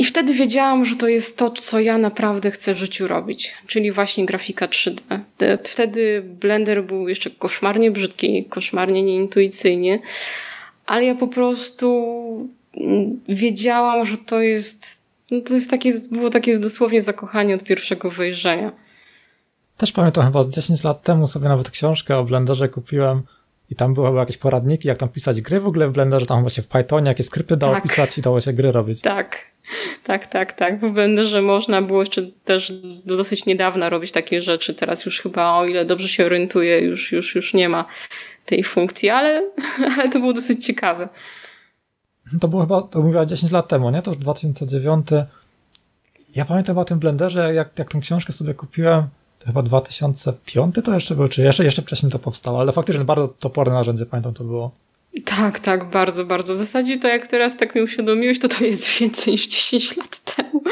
i 0.00 0.04
wtedy 0.04 0.34
wiedziałam, 0.34 0.84
że 0.84 0.96
to 0.96 1.08
jest 1.08 1.38
to, 1.38 1.50
co 1.50 1.80
ja 1.80 1.98
naprawdę 1.98 2.50
chcę 2.50 2.74
w 2.74 2.78
życiu 2.78 3.08
robić, 3.08 3.54
czyli 3.66 3.92
właśnie 3.92 4.26
grafika 4.26 4.66
3D. 4.66 5.00
Wtedy 5.64 6.22
Blender 6.40 6.84
był 6.84 7.08
jeszcze 7.08 7.30
koszmarnie 7.30 7.90
brzydki, 7.90 8.44
koszmarnie 8.44 9.02
nieintuicyjnie, 9.02 9.98
ale 10.86 11.04
ja 11.04 11.14
po 11.14 11.28
prostu 11.28 11.86
mm, 12.76 13.20
wiedziałam, 13.28 14.06
że 14.06 14.16
to 14.18 14.40
jest, 14.40 15.06
no 15.30 15.40
to 15.40 15.54
jest 15.54 15.70
takie, 15.70 15.90
było 16.12 16.30
takie 16.30 16.58
dosłownie 16.58 17.02
zakochanie 17.02 17.54
od 17.54 17.64
pierwszego 17.64 18.10
wejrzenia. 18.10 18.72
Też 19.76 19.92
pamiętam, 19.92 20.24
chyba 20.24 20.42
z 20.42 20.48
10 20.48 20.84
lat 20.84 21.02
temu 21.02 21.26
sobie 21.26 21.48
nawet 21.48 21.70
książkę 21.70 22.16
o 22.16 22.24
Blenderze 22.24 22.68
kupiłem 22.68 23.22
i 23.70 23.76
tam 23.76 23.94
były 23.94 24.18
jakieś 24.18 24.36
poradniki, 24.36 24.88
jak 24.88 24.98
tam 24.98 25.08
pisać 25.08 25.40
gry 25.40 25.60
w 25.60 25.66
ogóle 25.66 25.88
w 25.88 25.92
Blenderze, 25.92 26.26
tam 26.26 26.40
właśnie 26.40 26.62
w 26.62 26.68
Pythonie, 26.68 27.08
jakie 27.08 27.22
skrypty 27.22 27.56
dało 27.56 27.74
tak. 27.74 27.82
pisać 27.82 28.18
i 28.18 28.22
dało 28.22 28.40
się 28.40 28.52
gry 28.52 28.72
robić. 28.72 29.00
Tak, 29.00 29.50
tak, 30.04 30.26
tak, 30.26 30.52
tak. 30.52 30.80
W 30.80 30.90
Blenderze 30.90 31.42
można 31.42 31.82
było 31.82 32.00
jeszcze 32.00 32.22
też 32.44 32.72
do 33.04 33.16
dosyć 33.16 33.46
niedawna 33.46 33.88
robić 33.88 34.12
takie 34.12 34.40
rzeczy. 34.40 34.74
Teraz 34.74 35.06
już 35.06 35.20
chyba, 35.20 35.56
o 35.56 35.66
ile 35.66 35.84
dobrze 35.84 36.08
się 36.08 36.26
orientuję, 36.26 36.80
już, 36.80 37.12
już, 37.12 37.34
już 37.34 37.54
nie 37.54 37.68
ma 37.68 37.84
tej 38.46 38.64
funkcji, 38.64 39.08
ale, 39.08 39.50
ale 39.98 40.08
to 40.08 40.20
było 40.20 40.32
dosyć 40.32 40.66
ciekawe. 40.66 41.08
To 42.40 42.48
było 42.48 42.62
chyba, 42.62 42.82
to 42.82 43.02
mówiła 43.02 43.26
10 43.26 43.52
lat 43.52 43.68
temu, 43.68 43.90
nie? 43.90 44.02
To 44.02 44.10
już 44.10 44.20
2009. 44.20 45.06
Ja 46.36 46.44
pamiętam 46.44 46.78
o 46.78 46.84
tym 46.84 46.98
Blenderze, 46.98 47.54
jak, 47.54 47.78
jak 47.78 47.92
tę 47.92 48.00
książkę 48.00 48.32
sobie 48.32 48.54
kupiłem, 48.54 49.08
to 49.38 49.46
chyba 49.46 49.62
2005 49.62 50.74
to 50.84 50.94
jeszcze 50.94 51.14
był, 51.14 51.28
czy 51.28 51.42
jeszcze, 51.42 51.64
jeszcze 51.64 51.82
wcześniej 51.82 52.12
to 52.12 52.18
powstało, 52.18 52.60
ale 52.60 52.72
faktycznie 52.72 53.04
bardzo 53.04 53.28
toporne 53.28 53.74
narzędzie, 53.74 54.06
pamiętam 54.06 54.34
to 54.34 54.44
było. 54.44 54.70
Tak, 55.24 55.60
tak, 55.60 55.84
bardzo, 55.84 56.24
bardzo. 56.24 56.54
W 56.54 56.58
zasadzie 56.58 56.98
to 56.98 57.08
jak 57.08 57.26
teraz 57.26 57.56
tak 57.56 57.74
mi 57.74 57.82
uświadomiłeś, 57.82 58.38
to 58.38 58.48
to 58.48 58.64
jest 58.64 58.88
więcej 58.98 59.32
niż 59.32 59.46
10 59.46 59.96
lat 59.96 60.18
temu. 60.18 60.62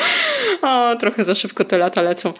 O, 0.63 0.97
trochę 0.97 1.25
za 1.25 1.35
szybko 1.35 1.65
te 1.65 1.79
lata 1.79 2.03
lecą. 2.03 2.33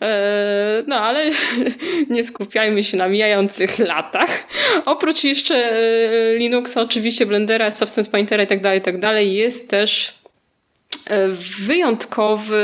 Eee, 0.00 0.84
no, 0.86 0.96
ale 0.96 1.30
nie 2.10 2.24
skupiajmy 2.24 2.84
się 2.84 2.96
na 2.96 3.08
mijających 3.08 3.78
latach. 3.78 4.44
Oprócz 4.84 5.24
jeszcze 5.24 5.54
e, 5.54 6.36
Linuxa, 6.36 6.76
oczywiście 6.82 7.26
Blendera, 7.26 7.70
Substance 7.70 8.10
Paintera 8.10 8.42
i 8.42 8.46
tak 8.46 8.60
dalej, 8.60 8.82
tak 8.82 8.98
dalej, 8.98 9.34
jest 9.34 9.70
też 9.70 10.14
e, 11.06 11.28
wyjątkowy 11.66 12.62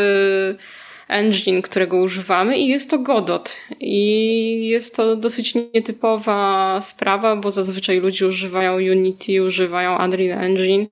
engine, 1.08 1.62
którego 1.62 1.96
używamy 1.96 2.58
i 2.58 2.68
jest 2.68 2.90
to 2.90 2.98
Godot. 2.98 3.56
I 3.80 4.68
jest 4.68 4.96
to 4.96 5.16
dosyć 5.16 5.54
nietypowa 5.54 6.78
sprawa, 6.82 7.36
bo 7.36 7.50
zazwyczaj 7.50 8.00
ludzie 8.00 8.26
używają 8.26 8.74
Unity, 8.74 9.42
używają 9.42 10.04
Unreal 10.04 10.44
Engine, 10.44 10.86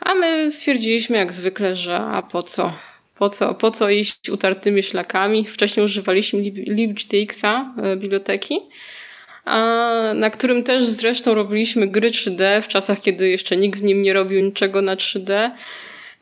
a 0.00 0.14
my 0.14 0.52
stwierdziliśmy 0.52 1.16
jak 1.16 1.32
zwykle, 1.32 1.76
że 1.76 1.96
a 1.96 2.22
po 2.22 2.42
co? 2.42 2.72
Po 3.18 3.28
co, 3.28 3.54
po 3.54 3.70
co 3.70 3.90
iść 3.90 4.30
utartymi 4.30 4.82
szlakami? 4.82 5.44
Wcześniej 5.44 5.84
używaliśmy 5.84 6.40
libgtx-a, 6.50 7.74
e, 7.82 7.96
biblioteki, 7.96 8.60
na 10.14 10.30
którym 10.30 10.62
też 10.62 10.86
zresztą 10.86 11.34
robiliśmy 11.34 11.86
gry 11.86 12.10
3D 12.10 12.62
w 12.62 12.68
czasach, 12.68 13.00
kiedy 13.00 13.28
jeszcze 13.28 13.56
nikt 13.56 13.80
w 13.80 13.82
nim 13.82 14.02
nie 14.02 14.12
robił 14.12 14.44
niczego 14.44 14.82
na 14.82 14.96
3D. 14.96 15.50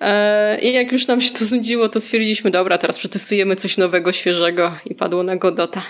E, 0.00 0.59
I 0.61 0.73
jak 0.73 0.93
już 0.93 1.07
nam 1.07 1.21
się 1.21 1.35
to 1.35 1.45
znudziło, 1.45 1.88
to 1.88 2.00
stwierdziliśmy, 2.00 2.50
dobra, 2.50 2.79
teraz 2.79 2.99
przetestujemy 2.99 3.57
coś 3.57 3.79
nowego, 3.79 4.12
świeżego 4.12 4.73
i 4.87 4.95
padło 4.95 5.23
na 5.23 5.37
Godota. 5.37 5.83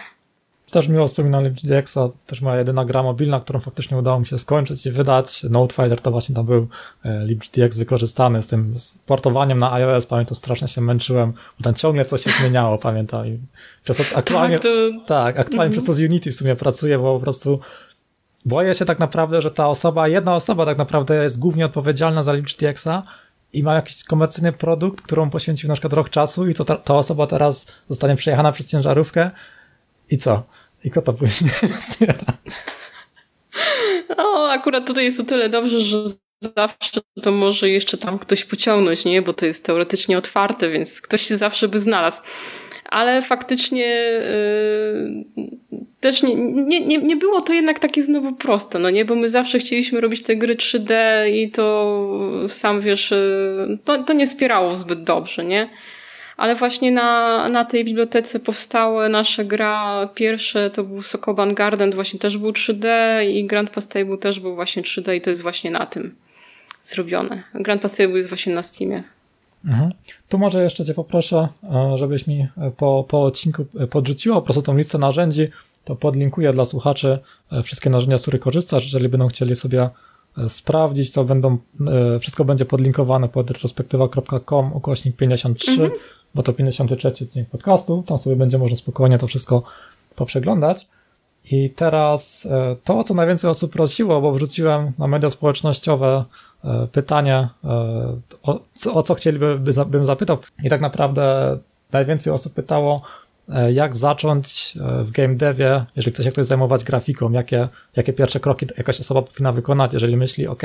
Też 0.71 0.89
miło 0.89 1.09
wspominam 1.09 1.45
LibGDX-a, 1.45 2.09
też 2.27 2.41
moja 2.41 2.59
jedyna 2.59 2.85
gra 2.85 3.03
mobilna, 3.03 3.41
którą 3.41 3.61
faktycznie 3.61 3.97
udało 3.97 4.21
mi 4.21 4.27
się 4.27 4.39
skończyć 4.39 4.87
i 4.87 4.91
wydać. 4.91 5.43
Notefinder 5.43 6.01
to 6.01 6.11
właśnie 6.11 6.35
tam 6.35 6.47
był 6.47 6.69
e, 7.05 7.25
LibGDX 7.25 7.79
wykorzystany 7.79 8.43
z 8.43 8.47
tym 8.47 8.75
portowaniem 9.07 9.59
na 9.59 9.73
iOS. 9.73 10.07
Pamiętam, 10.07 10.37
strasznie 10.37 10.69
się 10.69 10.81
męczyłem, 10.81 11.33
bo 11.33 11.65
tam 11.65 11.75
ciągle 11.75 12.05
coś 12.05 12.23
się 12.23 12.31
zmieniało, 12.41 12.79
pamiętam. 12.89 13.27
I 13.27 13.39
przez 13.85 14.01
aktualnie, 14.01 14.59
tak, 14.59 14.63
to... 14.63 14.69
tak, 15.07 15.39
aktualnie 15.39 15.73
przez 15.73 15.85
to 15.85 15.93
z 15.93 16.01
Unity 16.01 16.31
w 16.31 16.35
sumie 16.35 16.57
pracuję, 16.57 16.99
bo 16.99 17.15
po 17.15 17.21
prostu 17.21 17.61
boję 18.45 18.75
się 18.75 18.85
tak 18.85 18.99
naprawdę, 18.99 19.43
że 19.43 19.51
ta 19.51 19.69
osoba, 19.69 20.09
jedna 20.09 20.35
osoba 20.35 20.67
tak 20.67 20.79
naprawdę 20.79 21.23
jest 21.23 21.39
głównie 21.39 21.67
odpowiedzialna 21.67 22.23
za 22.23 22.33
LibGDX-a, 22.33 23.03
i 23.59 23.63
ma 23.63 23.75
jakiś 23.75 24.05
komercyjny 24.05 24.53
produkt, 24.53 25.05
którą 25.05 25.31
poświęcił 25.31 25.69
na 25.69 25.75
przykład 25.75 25.93
rok 25.93 26.11
czasu 26.11 26.49
i 26.49 26.55
co 26.55 26.65
ta, 26.65 26.77
ta 26.77 26.95
osoba 26.95 27.27
teraz 27.27 27.67
zostanie 27.89 28.17
przejechana 28.17 28.53
przez 28.53 28.67
ciężarówkę 28.67 29.31
i 30.11 30.19
co? 30.19 30.43
i 30.85 30.91
kto 30.91 31.03
to 31.03 31.13
później 31.13 31.51
wspiera? 31.77 32.15
No, 34.17 34.49
akurat 34.51 34.87
tutaj 34.87 35.05
jest 35.05 35.21
o 35.21 35.25
tyle 35.25 35.49
dobrze, 35.49 35.81
że 35.81 36.05
zawsze 36.57 37.01
to 37.23 37.33
może 37.33 37.71
jeszcze 37.71 37.99
tam 37.99 38.19
ktoś 38.19 38.45
pociągnąć, 38.45 39.05
nie? 39.05 39.23
Bo 39.23 39.33
to 39.33 39.47
jest 39.47 39.67
teoretycznie 39.67 40.19
otwarte, 40.19 40.71
więc 40.71 41.01
ktoś 41.01 41.23
się 41.23 41.37
zawsze 41.37 41.69
by 41.69 41.81
znalazł. 41.81 42.23
Ale 42.97 43.23
faktycznie 43.23 43.87
yy, 45.37 45.45
też 46.01 46.23
nie, 46.23 46.35
nie, 46.81 46.99
nie, 46.99 47.17
było 47.17 47.41
to 47.41 47.53
jednak 47.53 47.79
takie 47.79 48.03
znowu 48.03 48.33
proste, 48.33 48.79
no 48.79 48.91
nie? 48.91 49.05
Bo 49.05 49.15
my 49.15 49.29
zawsze 49.29 49.59
chcieliśmy 49.59 50.01
robić 50.01 50.23
te 50.23 50.37
gry 50.37 50.55
3D 50.55 50.95
i 51.33 51.51
to 51.51 51.99
sam 52.49 52.81
wiesz, 52.81 53.11
yy, 53.11 53.79
to, 53.85 54.05
to 54.05 54.13
nie 54.13 54.27
spierało 54.27 54.77
zbyt 54.77 55.05
dobrze, 55.05 55.45
nie? 55.45 55.69
ale 56.37 56.55
właśnie 56.55 56.93
na, 56.93 57.49
na 57.49 57.65
tej 57.65 57.85
bibliotece 57.85 58.41
powstały 58.41 59.09
nasze 59.09 59.45
gra. 59.45 60.09
Pierwsze 60.15 60.71
to 60.71 60.85
był 60.85 61.03
Sokoban 61.03 61.55
Garden, 61.55 61.93
właśnie 61.93 62.19
też 62.19 62.39
był 62.39 62.51
3D 62.51 62.89
i 63.29 63.47
Grand 63.47 63.71
Pastable 63.71 64.19
też 64.19 64.41
był 64.41 64.55
właśnie 64.55 64.83
3D 64.83 65.15
i 65.15 65.21
to 65.21 65.31
jest 65.31 65.43
właśnie 65.43 65.71
na 65.71 65.87
tym 65.87 66.15
zrobione. 66.83 67.43
Grand 67.55 67.83
Pastable 67.83 68.17
jest 68.17 68.29
właśnie 68.29 68.55
na 68.55 68.63
Steamie. 68.63 69.16
Mhm. 69.67 69.93
Tu 70.29 70.39
może 70.39 70.63
jeszcze 70.63 70.85
Cię 70.85 70.95
poproszę, 70.95 71.49
e, 71.63 71.99
żebyś 71.99 72.27
mi 72.27 72.49
e, 72.59 72.71
po, 72.71 73.05
po 73.09 73.23
odcinku 73.23 73.67
e, 73.81 73.87
podrzuciła 73.87 74.37
po 74.37 74.43
prostu 74.43 74.63
tą 74.63 74.77
listę 74.77 74.99
narzędzi, 74.99 75.49
to 75.85 75.97
podlinkuję 75.97 76.53
dla 76.53 76.65
słuchaczy 76.65 77.19
wszystkie 77.63 77.91
narzędzia, 77.91 78.19
z 78.19 78.23
których 78.23 78.41
korzystasz, 78.41 78.85
jeżeli 78.85 79.09
będą 79.09 79.29
chcieli 79.29 79.57
sobie 79.57 79.91
sprawdzić, 80.49 81.13
to 81.13 81.25
będą, 81.25 81.59
wszystko 82.21 82.45
będzie 82.45 82.65
podlinkowane 82.65 83.29
pod 83.29 83.51
retrospektywa.com 83.51 84.73
ukośnik 84.73 85.17
53, 85.17 85.71
mhm. 85.71 85.91
bo 86.35 86.43
to 86.43 86.53
53 86.53 87.09
odcinek 87.09 87.49
podcastu, 87.49 88.05
tam 88.07 88.19
sobie 88.19 88.37
będzie 88.37 88.59
można 88.59 88.77
spokojnie 88.77 89.19
to 89.19 89.27
wszystko 89.27 89.63
poprzeglądać. 90.17 90.87
I 91.51 91.71
teraz 91.71 92.49
to, 92.85 92.99
o 92.99 93.05
co 93.05 93.15
najwięcej 93.15 93.51
osób 93.51 93.73
prosiło, 93.73 94.21
bo 94.21 94.33
wrzuciłem 94.33 94.93
na 94.99 95.07
media 95.07 95.31
społecznościowe 95.31 96.25
E, 96.67 96.87
pytanie, 96.93 97.49
e, 97.65 97.69
o, 98.43 98.61
o 98.93 99.03
co 99.03 99.15
chcieliby, 99.15 99.59
bym 99.87 100.05
zapytał. 100.05 100.39
I 100.65 100.71
tak 100.71 100.81
naprawdę 100.81 101.59
najwięcej 101.93 102.33
osób 102.33 102.53
pytało, 102.53 103.03
e, 103.49 103.73
jak 103.73 103.97
zacząć 103.97 104.75
w 105.03 105.11
game 105.11 105.35
devie, 105.35 105.85
jeżeli 105.97 106.15
chce 106.15 106.25
się 106.25 106.31
ktoś 106.33 106.47
zajmować 106.47 106.85
grafiką, 106.85 107.33
jakie, 107.33 107.69
jakie 107.97 108.13
pierwsze 108.13 108.41
kroki 108.41 108.67
jakaś 108.79 109.01
osoba 109.01 109.23
powinna 109.23 109.53
wykonać, 109.53 109.93
jeżeli 109.93 110.17
myśli, 110.17 110.47
ok, 110.47 110.63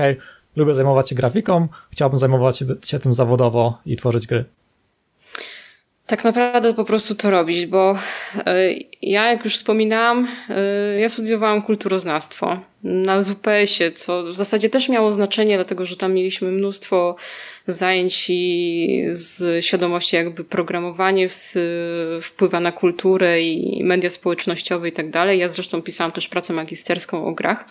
lubię 0.56 0.74
zajmować 0.74 1.10
się 1.10 1.16
grafiką, 1.16 1.68
chciałbym 1.92 2.20
zajmować 2.20 2.64
się 2.84 3.00
tym 3.00 3.14
zawodowo 3.14 3.78
i 3.86 3.96
tworzyć 3.96 4.28
gry 4.28 4.46
tak 6.08 6.24
naprawdę 6.24 6.74
po 6.74 6.86
prostu 6.86 7.16
to 7.16 7.30
robić, 7.30 7.66
bo 7.66 7.98
e, 8.46 8.74
ja, 9.02 9.32
jak 9.32 9.46
już 9.46 9.56
wspominałam, 9.56 10.28
e, 10.50 11.00
ja 11.00 11.10
studiowałam 11.10 11.62
kulturoznawstwo 11.62 12.60
na 12.84 13.24
ZUPS-ie, 13.24 13.92
co 13.92 14.24
w 14.24 14.36
zasadzie 14.36 14.70
też 14.70 14.90
miało 14.90 15.12
znaczenie, 15.12 15.56
dlatego 15.56 15.86
że 15.86 15.96
tam 15.96 16.14
mieliśmy 16.14 16.52
mnóstwo 16.52 17.16
zajęć 17.68 18.32
z 19.10 19.66
świadomości 19.66 20.16
jakby 20.16 20.44
programowanie 20.44 21.28
wpływa 22.22 22.60
na 22.60 22.72
kulturę 22.72 23.42
i 23.42 23.84
media 23.84 24.10
społecznościowe 24.10 24.90
i 24.90 24.92
tak 24.92 25.10
dalej. 25.10 25.40
Ja 25.40 25.48
zresztą 25.48 25.82
pisałam 25.82 26.12
też 26.12 26.28
pracę 26.28 26.54
magisterską 26.54 27.26
o 27.26 27.32
grach, 27.32 27.66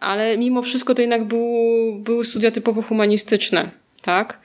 ale 0.00 0.38
mimo 0.38 0.62
wszystko 0.62 0.94
to 0.94 1.00
jednak 1.00 1.24
był, 1.24 1.46
były 1.98 2.24
studia 2.24 2.50
typowo 2.50 2.82
humanistyczne, 2.82 3.70
tak? 4.02 4.38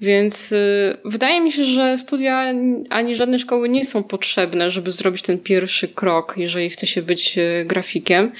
Więc 0.00 0.52
y, 0.52 0.96
wydaje 1.04 1.40
mi 1.40 1.52
się, 1.52 1.64
że 1.64 1.98
studia 1.98 2.52
ani 2.90 3.14
żadne 3.14 3.38
szkoły 3.38 3.68
nie 3.68 3.84
są 3.84 4.02
potrzebne, 4.02 4.70
żeby 4.70 4.90
zrobić 4.90 5.22
ten 5.22 5.38
pierwszy 5.38 5.88
krok, 5.88 6.34
jeżeli 6.36 6.70
chce 6.70 6.86
się 6.86 7.02
być 7.02 7.38
y, 7.38 7.64
grafikiem. 7.66 8.32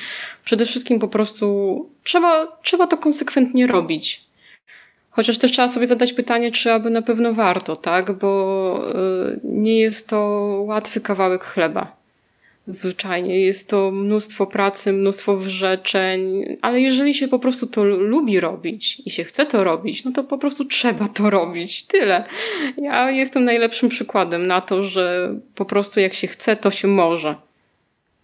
Przede 0.44 0.66
wszystkim 0.66 0.98
po 0.98 1.08
prostu 1.08 1.88
trzeba, 2.04 2.58
trzeba 2.62 2.86
to 2.86 2.98
konsekwentnie 2.98 3.66
robić. 3.66 4.24
Chociaż 5.10 5.38
też 5.38 5.52
trzeba 5.52 5.68
sobie 5.68 5.86
zadać 5.86 6.12
pytanie, 6.12 6.52
czy 6.52 6.72
aby 6.72 6.90
na 6.90 7.02
pewno 7.02 7.34
warto, 7.34 7.76
tak? 7.76 8.18
Bo 8.18 8.90
y, 9.32 9.40
nie 9.44 9.80
jest 9.80 10.08
to 10.08 10.18
łatwy 10.66 11.00
kawałek 11.00 11.44
chleba. 11.44 12.03
Zwyczajnie 12.66 13.40
jest 13.40 13.70
to 13.70 13.90
mnóstwo 13.90 14.46
pracy, 14.46 14.92
mnóstwo 14.92 15.36
wyrzeczeń, 15.36 16.44
ale 16.62 16.80
jeżeli 16.80 17.14
się 17.14 17.28
po 17.28 17.38
prostu 17.38 17.66
to 17.66 17.84
lubi 17.84 18.40
robić 18.40 19.02
i 19.04 19.10
się 19.10 19.24
chce 19.24 19.46
to 19.46 19.64
robić, 19.64 20.04
no 20.04 20.12
to 20.12 20.24
po 20.24 20.38
prostu 20.38 20.64
trzeba 20.64 21.08
to 21.08 21.30
robić. 21.30 21.84
Tyle. 21.84 22.24
Ja 22.76 23.10
jestem 23.10 23.44
najlepszym 23.44 23.88
przykładem 23.88 24.46
na 24.46 24.60
to, 24.60 24.82
że 24.82 25.34
po 25.54 25.64
prostu 25.64 26.00
jak 26.00 26.14
się 26.14 26.26
chce, 26.26 26.56
to 26.56 26.70
się 26.70 26.88
może. 26.88 27.34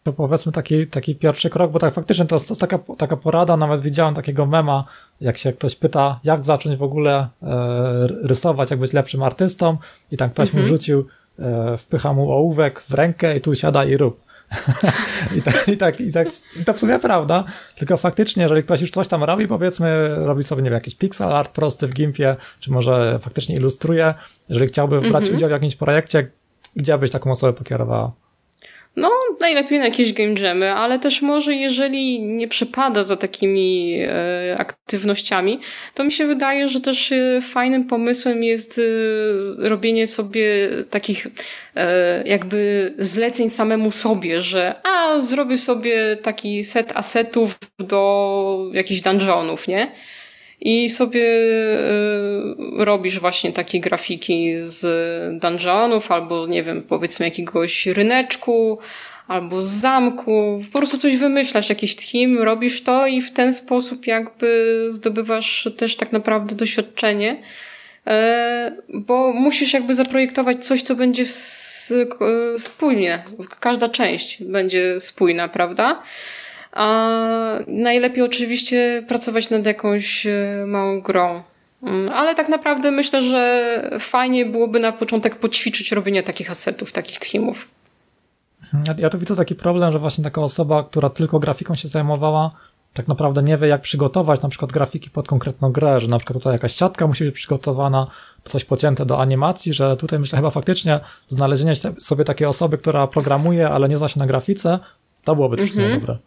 To 0.03 0.13
powiedzmy 0.13 0.53
taki, 0.53 0.87
taki 0.87 1.15
pierwszy 1.15 1.51
krok, 1.51 1.73
bo 1.73 1.79
tak 1.79 1.95
faktycznie 1.95 2.27
to 2.27 2.37
jest, 2.37 2.61
taka, 2.61 2.79
taka 2.79 3.17
porada, 3.17 3.57
nawet 3.57 3.81
widziałem 3.81 4.15
takiego 4.15 4.47
mema, 4.47 4.85
jak 5.21 5.39
się 5.39 5.53
ktoś 5.53 5.75
pyta, 5.75 6.21
jak 6.25 6.45
zacząć 6.45 6.77
w 6.77 6.83
ogóle 6.83 7.29
e, 7.43 8.07
rysować, 8.23 8.71
jak 8.71 8.81
być 8.81 8.93
lepszym 8.93 9.23
artystą 9.23 9.77
i 10.11 10.17
tak 10.17 10.33
ktoś 10.33 10.49
mhm. 10.49 10.63
mu 10.63 10.69
rzucił, 10.69 11.07
e, 11.39 11.77
wpycha 11.79 12.13
mu 12.13 12.33
ołówek 12.33 12.81
w 12.81 12.95
rękę 12.95 13.37
i 13.37 13.41
tu 13.41 13.55
siada 13.55 13.85
i 13.85 13.97
rób. 13.97 14.30
I, 15.37 15.43
tak, 15.43 15.69
i, 15.69 15.77
tak, 15.77 16.01
i, 16.01 16.13
tak, 16.13 16.29
I 16.61 16.65
to 16.65 16.75
w 16.75 16.81
sumie 16.81 16.99
prawda, 16.99 17.45
tylko 17.77 17.97
faktycznie, 17.97 18.43
jeżeli 18.43 18.63
ktoś 18.63 18.81
już 18.81 18.91
coś 18.91 19.09
tam 19.09 19.25
robi, 19.25 19.49
powiedzmy, 19.49 20.15
robi 20.15 20.43
sobie, 20.43 20.63
nie 20.63 20.71
wiem, 20.71 20.75
jakiś 20.75 20.95
pixel 20.95 21.33
art 21.33 21.53
prosty 21.53 21.87
w 21.87 21.95
Gimpie, 21.95 22.37
czy 22.61 22.73
może 22.73 23.19
faktycznie 23.19 23.57
ilustruje, 23.57 24.15
jeżeli 24.49 24.69
chciałby 24.69 25.01
brać 25.01 25.15
mm 25.15 25.25
-hmm. 25.25 25.37
udział 25.37 25.49
w 25.49 25.53
jakimś 25.53 25.77
projekcie, 25.77 26.31
gdzie 26.77 26.99
byś 26.99 27.11
taką 27.11 27.31
osobę 27.31 27.53
pokierowała? 27.53 28.13
No, 28.97 29.11
najlepiej 29.41 29.79
na 29.79 29.85
jakieś 29.85 30.13
game 30.13 30.41
jamy, 30.41 30.73
ale 30.73 30.99
też 30.99 31.23
może 31.23 31.55
jeżeli 31.55 32.21
nie 32.21 32.49
przepada 32.49 33.03
za 33.03 33.17
takimi 33.17 33.97
e, 34.01 34.57
aktywnościami, 34.59 35.61
to 35.95 36.05
mi 36.05 36.13
się 36.13 36.27
wydaje, 36.27 36.69
że 36.69 36.81
też 36.81 37.13
e, 37.13 37.41
fajnym 37.41 37.85
pomysłem 37.85 38.45
jest 38.45 38.79
e, 38.79 39.69
robienie 39.69 40.07
sobie 40.07 40.69
takich 40.91 41.27
e, 41.77 42.23
jakby 42.27 42.95
zleceń 42.99 43.51
samemu 43.51 43.91
sobie, 43.91 44.43
że 44.43 44.75
a, 44.83 45.21
zrobię 45.21 45.59
sobie 45.59 46.17
taki 46.17 46.65
set 46.65 46.93
asetów 46.95 47.59
do 47.79 48.71
jakichś 48.73 49.01
dungeonów, 49.01 49.69
nie? 49.69 49.93
I 50.61 50.89
sobie 50.89 51.25
y, 51.25 52.85
robisz 52.85 53.19
właśnie 53.19 53.53
takie 53.53 53.81
grafiki 53.81 54.55
z 54.61 54.83
dungeonów 55.41 56.13
albo 56.13 56.47
nie 56.47 56.63
wiem, 56.63 56.83
powiedzmy 56.83 57.27
jakiegoś 57.27 57.87
ryneczku 57.87 58.79
albo 59.29 59.63
z 59.63 59.69
zamku, 59.69 60.65
po 60.73 60.79
prostu 60.79 60.99
coś 60.99 61.17
wymyślasz, 61.17 61.69
jakiś 61.69 61.97
team, 61.97 62.39
robisz 62.39 62.83
to 62.83 63.07
i 63.07 63.21
w 63.21 63.33
ten 63.33 63.53
sposób 63.53 64.07
jakby 64.07 64.87
zdobywasz 64.89 65.69
też 65.77 65.97
tak 65.97 66.13
naprawdę 66.13 66.55
doświadczenie, 66.55 67.43
e, 68.07 68.77
bo 68.89 69.33
musisz 69.33 69.73
jakby 69.73 69.95
zaprojektować 69.95 70.65
coś, 70.65 70.83
co 70.83 70.95
będzie 70.95 71.25
spójnie, 72.59 73.23
każda 73.61 73.89
część 73.89 74.45
będzie 74.45 75.01
spójna, 75.01 75.49
prawda? 75.49 76.03
A 76.73 77.09
najlepiej 77.67 78.23
oczywiście 78.23 79.05
pracować 79.09 79.51
nad 79.51 79.67
jakąś 79.67 80.27
e, 80.27 80.65
małą 80.67 81.01
grą. 81.01 81.43
Mm, 81.83 82.13
ale 82.15 82.35
tak 82.35 82.49
naprawdę 82.49 82.91
myślę, 82.91 83.23
że 83.23 83.83
fajnie 84.01 84.47
byłoby 84.47 84.81
na 84.81 84.93
początek 84.93 85.37
poćwiczyć 85.37 85.93
robienie 85.93 86.23
takich 86.23 86.51
asetów, 86.51 86.93
takich 86.93 87.19
teamów. 87.19 87.69
Ja 88.99 89.11
tu 89.11 89.19
widzę 89.19 89.37
taki 89.37 89.55
problem, 89.55 89.93
że 89.93 89.99
właśnie 89.99 90.25
taka 90.25 90.41
osoba, 90.41 90.85
która 90.85 91.11
tylko 91.11 91.39
grafiką 91.39 91.75
się 91.75 91.89
zajmowała, 91.89 92.51
tak 92.95 93.09
naprawdę 93.09 93.43
nie 93.43 93.57
wie, 93.57 93.69
jak 93.69 93.81
przygotować 93.81 94.43
na 94.43 94.49
przykład 94.49 94.73
grafiki 94.73 95.11
pod 95.11 95.29
konkretną 95.29 95.73
grę, 95.73 96.01
że 96.01 96.09
na 96.09 96.19
przykład 96.19 96.39
tutaj 96.39 96.53
jakaś 96.53 96.75
siatka 96.75 97.07
musi 97.07 97.25
być 97.25 97.35
przygotowana, 97.35 98.07
coś 98.45 98.65
pocięte 98.65 99.07
do 99.07 99.21
animacji, 99.21 99.75
że 99.75 99.97
tutaj 99.97 100.19
myślę 100.19 100.37
chyba 100.37 100.51
faktycznie 100.51 101.01
znalezienie 101.29 101.75
sobie 101.99 102.25
takiej 102.25 102.47
osoby, 102.47 102.79
która 102.79 103.07
programuje, 103.07 103.71
ale 103.71 103.89
nie 103.89 103.97
zna 103.97 104.09
się 104.09 104.19
na 104.19 104.27
grafice, 104.27 104.79
to 105.25 105.35
byłoby 105.35 105.57
też 105.57 105.71
mhm. 105.71 106.01
dobre. 106.01 106.19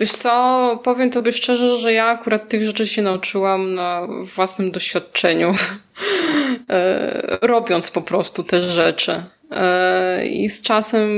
Wiesz 0.00 0.12
co, 0.12 0.80
powiem 0.84 1.10
tobie 1.10 1.32
szczerze, 1.32 1.76
że 1.76 1.92
ja 1.92 2.06
akurat 2.06 2.48
tych 2.48 2.64
rzeczy 2.64 2.86
się 2.86 3.02
nauczyłam 3.02 3.74
na 3.74 4.06
własnym 4.34 4.70
doświadczeniu, 4.70 5.52
e, 6.70 7.38
robiąc 7.42 7.90
po 7.90 8.02
prostu 8.02 8.42
te 8.44 8.60
rzeczy. 8.60 9.24
E, 9.50 10.26
I 10.26 10.48
z 10.48 10.62
czasem 10.62 11.08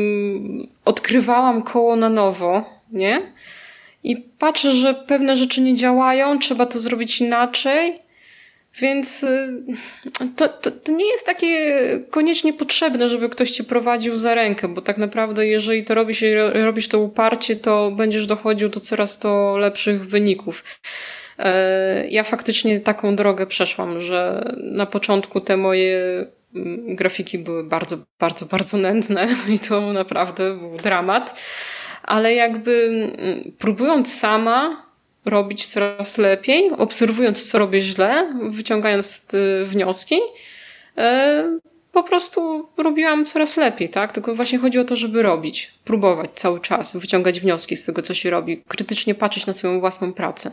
odkrywałam 0.84 1.62
koło 1.62 1.96
na 1.96 2.08
nowo, 2.08 2.64
nie? 2.92 3.32
I 4.04 4.16
patrzę, 4.16 4.72
że 4.72 4.94
pewne 4.94 5.36
rzeczy 5.36 5.60
nie 5.60 5.74
działają, 5.74 6.38
trzeba 6.38 6.66
to 6.66 6.80
zrobić 6.80 7.20
inaczej. 7.20 8.05
Więc 8.80 9.22
y, 9.22 9.62
to, 10.36 10.48
to, 10.48 10.70
to, 10.70 10.92
nie 10.92 11.06
jest 11.06 11.26
takie 11.26 11.80
koniecznie 12.10 12.52
potrzebne, 12.52 13.08
żeby 13.08 13.28
ktoś 13.28 13.50
cię 13.50 13.64
prowadził 13.64 14.16
za 14.16 14.34
rękę, 14.34 14.68
bo 14.68 14.82
tak 14.82 14.98
naprawdę, 14.98 15.46
jeżeli 15.46 15.84
to 15.84 15.94
robisz, 15.94 16.24
robisz 16.52 16.88
to 16.88 17.00
uparcie, 17.00 17.56
to 17.56 17.90
będziesz 17.90 18.26
dochodził 18.26 18.68
do 18.68 18.80
coraz 18.80 19.18
to 19.18 19.56
lepszych 19.58 20.06
wyników. 20.06 20.64
E, 21.38 22.08
ja 22.08 22.24
faktycznie 22.24 22.80
taką 22.80 23.16
drogę 23.16 23.46
przeszłam, 23.46 24.00
że 24.00 24.52
na 24.56 24.86
początku 24.86 25.40
te 25.40 25.56
moje 25.56 26.26
mm, 26.54 26.96
grafiki 26.96 27.38
były 27.38 27.64
bardzo, 27.64 27.96
bardzo, 28.18 28.46
bardzo 28.46 28.76
nędzne 28.76 29.28
i 29.54 29.58
to 29.58 29.92
naprawdę 29.92 30.58
był 30.58 30.76
dramat. 30.76 31.42
ale 32.02 32.34
jakby 32.34 32.84
mm, 33.18 33.52
próbując 33.58 34.18
sama 34.18 34.85
robić 35.26 35.66
coraz 35.66 36.18
lepiej, 36.18 36.70
obserwując, 36.70 37.50
co 37.50 37.58
robię 37.58 37.80
źle, 37.80 38.34
wyciągając 38.50 39.28
y, 39.34 39.66
wnioski, 39.66 40.14
y, 40.14 41.00
po 41.92 42.02
prostu 42.02 42.68
robiłam 42.76 43.24
coraz 43.24 43.56
lepiej, 43.56 43.88
tak? 43.88 44.12
Tylko 44.12 44.34
właśnie 44.34 44.58
chodzi 44.58 44.78
o 44.78 44.84
to, 44.84 44.96
żeby 44.96 45.22
robić, 45.22 45.74
próbować 45.84 46.30
cały 46.34 46.60
czas, 46.60 46.96
wyciągać 46.96 47.40
wnioski 47.40 47.76
z 47.76 47.84
tego, 47.84 48.02
co 48.02 48.14
się 48.14 48.30
robi, 48.30 48.62
krytycznie 48.68 49.14
patrzeć 49.14 49.46
na 49.46 49.52
swoją 49.52 49.80
własną 49.80 50.12
pracę. 50.12 50.50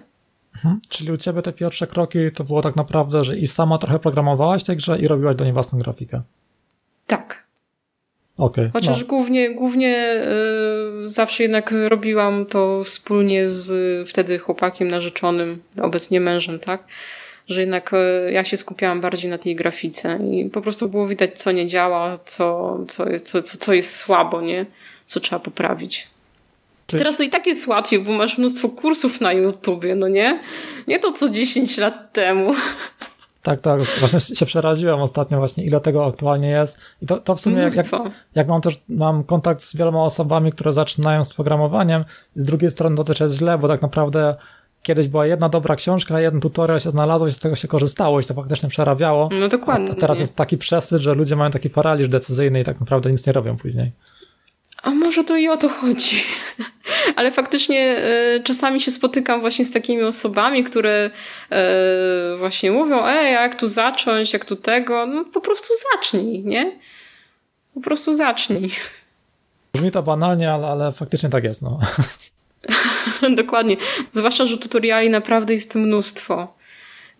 Mhm. 0.56 0.80
Czyli 0.90 1.12
u 1.12 1.18
ciebie 1.18 1.42
te 1.42 1.54
pierwsze 1.54 1.88
kroki 1.88 2.20
to 2.36 2.44
było 2.44 2.62
tak 2.62 2.76
naprawdę, 2.76 3.24
że 3.24 3.38
i 3.38 3.48
sama 3.48 3.78
trochę 3.78 4.00
programowałaś 4.00 4.64
tej 4.64 4.76
grze 4.76 5.00
i 5.00 5.08
robiłaś 5.08 5.36
do 5.36 5.44
niej 5.44 5.54
własną 5.54 5.80
grafikę. 5.80 6.22
Tak. 7.08 7.43
Okay, 8.38 8.70
Chociaż 8.74 9.02
no. 9.02 9.08
głównie, 9.08 9.56
głównie 9.56 10.22
y, 11.04 11.08
zawsze 11.08 11.44
jednak 11.44 11.74
robiłam 11.88 12.46
to 12.46 12.84
wspólnie 12.84 13.50
z 13.50 14.10
wtedy 14.10 14.40
chłopakiem 14.40 14.88
narzeczonym, 14.88 15.62
obecnie 15.82 16.20
mężem, 16.20 16.60
tak? 16.60 16.84
Że 17.48 17.62
jednak 17.62 17.94
y, 17.94 18.32
ja 18.32 18.44
się 18.44 18.58
skupiałam 18.58 19.02
bardziej 19.02 19.32
na 19.32 19.38
tej 19.38 19.56
grafice 19.56 20.20
i 20.32 20.50
po 20.50 20.62
prostu 20.62 20.90
było 20.90 21.08
widać, 21.08 21.40
co 21.40 21.52
nie 21.52 21.68
działa, 21.68 22.18
co, 22.26 22.78
co, 22.88 23.06
co, 23.24 23.42
co, 23.42 23.58
co 23.58 23.74
jest 23.74 23.96
słabo, 23.96 24.42
nie? 24.42 24.66
Co 25.06 25.20
trzeba 25.20 25.40
poprawić. 25.40 26.08
Czyli... 26.88 27.00
Teraz 27.00 27.18
to 27.18 27.24
i 27.24 27.30
tak 27.30 27.48
jest 27.48 27.68
łatwiej, 27.68 28.00
bo 28.00 28.12
masz 28.12 28.38
mnóstwo 28.38 28.70
kursów 28.70 29.22
na 29.22 29.34
YouTubie, 29.34 29.96
no 29.96 30.08
nie? 30.08 30.40
Nie 30.88 31.00
to 31.00 31.12
co 31.12 31.30
10 31.30 31.78
lat 31.78 32.14
temu. 32.14 32.56
Tak, 33.44 33.62
tak. 33.62 33.82
Właśnie 34.00 34.20
się 34.40 34.46
przeraziłem 34.46 35.00
ostatnio 35.00 35.38
właśnie, 35.38 35.64
ile 35.64 35.80
tego 35.80 36.06
aktualnie 36.06 36.50
jest. 36.50 36.80
I 37.02 37.06
to, 37.06 37.18
to 37.18 37.36
w 37.36 37.42
sumie 37.42 37.58
jak, 37.58 37.76
jak, 37.76 37.86
jak, 38.36 38.48
mam 38.48 38.62
też 38.62 38.82
mam 38.90 39.24
kontakt 39.24 39.62
z 39.62 39.76
wieloma 39.76 40.04
osobami, 40.04 40.52
które 40.52 40.74
zaczynają 40.74 41.24
z 41.24 41.34
programowaniem, 41.34 42.06
z 42.36 42.46
drugiej 42.46 42.72
strony 42.72 42.96
to 42.96 43.04
też 43.04 43.20
jest 43.20 43.36
źle, 43.36 43.58
bo 43.58 43.68
tak 43.68 43.82
naprawdę 43.82 44.36
kiedyś 44.84 45.08
była 45.08 45.26
jedna 45.26 45.50
dobra 45.50 45.76
książka, 45.76 46.20
jeden 46.20 46.42
tutorial 46.42 46.80
się 46.80 46.92
znalazło 46.92 47.28
i 47.28 47.34
z 47.34 47.40
tego 47.40 47.56
się 47.56 47.68
korzystało 47.68 48.20
i 48.20 48.24
się 48.24 48.28
to 48.28 48.34
faktycznie 48.34 48.70
przerabiało. 48.70 49.30
No 49.40 49.48
dokładnie. 49.48 49.92
A 49.92 49.96
teraz 49.96 50.20
jest 50.20 50.36
taki 50.36 50.58
przesyt, 50.58 51.02
że 51.02 51.14
ludzie 51.14 51.36
mają 51.36 51.52
taki 51.52 51.70
paraliż 51.70 52.08
decyzyjny 52.08 52.60
i 52.60 52.64
tak 52.64 52.80
naprawdę 52.80 53.12
nic 53.12 53.28
nie 53.28 53.34
robią 53.34 53.58
później. 53.58 53.92
A 54.84 54.92
może 54.92 55.24
to 55.24 55.38
i 55.38 55.50
o 55.50 55.58
to 55.58 55.70
chodzi. 55.70 56.24
Ale 57.16 57.32
faktycznie 57.32 57.98
y, 58.38 58.44
czasami 58.44 58.82
się 58.82 58.92
spotykam 58.92 59.42
właśnie 59.42 59.66
z 59.66 59.72
takimi 59.72 60.04
osobami, 60.04 60.64
które 60.64 61.12
y, 61.52 62.38
właśnie 62.38 62.72
mówią, 62.72 63.06
ej, 63.06 63.34
jak 63.34 63.60
tu 63.60 63.68
zacząć, 63.68 64.34
jak 64.34 64.46
tu 64.46 64.56
tego. 64.56 65.06
No 65.06 65.26
po 65.26 65.42
prostu 65.42 65.74
zacznij, 65.92 66.44
nie? 66.44 66.80
Po 67.74 67.82
prostu 67.82 68.14
zacznij. 68.14 68.70
Brzmi 69.74 69.92
to 69.92 70.04
banalnie, 70.04 70.52
ale, 70.52 70.68
ale 70.68 70.92
faktycznie 70.92 71.30
tak 71.30 71.44
jest, 71.44 71.62
no. 71.62 71.80
Dokładnie. 73.36 73.78
Zwłaszcza, 74.14 74.46
że 74.46 74.58
tutoriali 74.58 75.10
naprawdę 75.10 75.54
jest 75.54 75.76
mnóstwo 75.76 76.56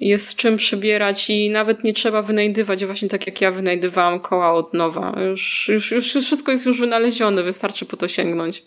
jest 0.08 0.36
czym 0.36 0.58
przybierać 0.58 1.30
i 1.30 1.50
nawet 1.50 1.84
nie 1.84 1.94
trzeba 1.94 2.22
wynajdywać, 2.22 2.86
właśnie 2.86 3.10
tak 3.10 3.28
jak 3.28 3.42
ja 3.42 3.52
wynajdywałam 3.52 4.20
koła 4.20 4.54
od 4.54 4.74
nowa. 4.74 5.16
Już, 5.30 5.70
już, 5.74 5.92
już 5.92 6.08
wszystko 6.08 6.52
jest 6.52 6.66
już 6.66 6.80
wynalezione, 6.80 7.44
wystarczy 7.44 7.86
po 7.86 7.98
to 7.98 8.08
sięgnąć. 8.08 8.64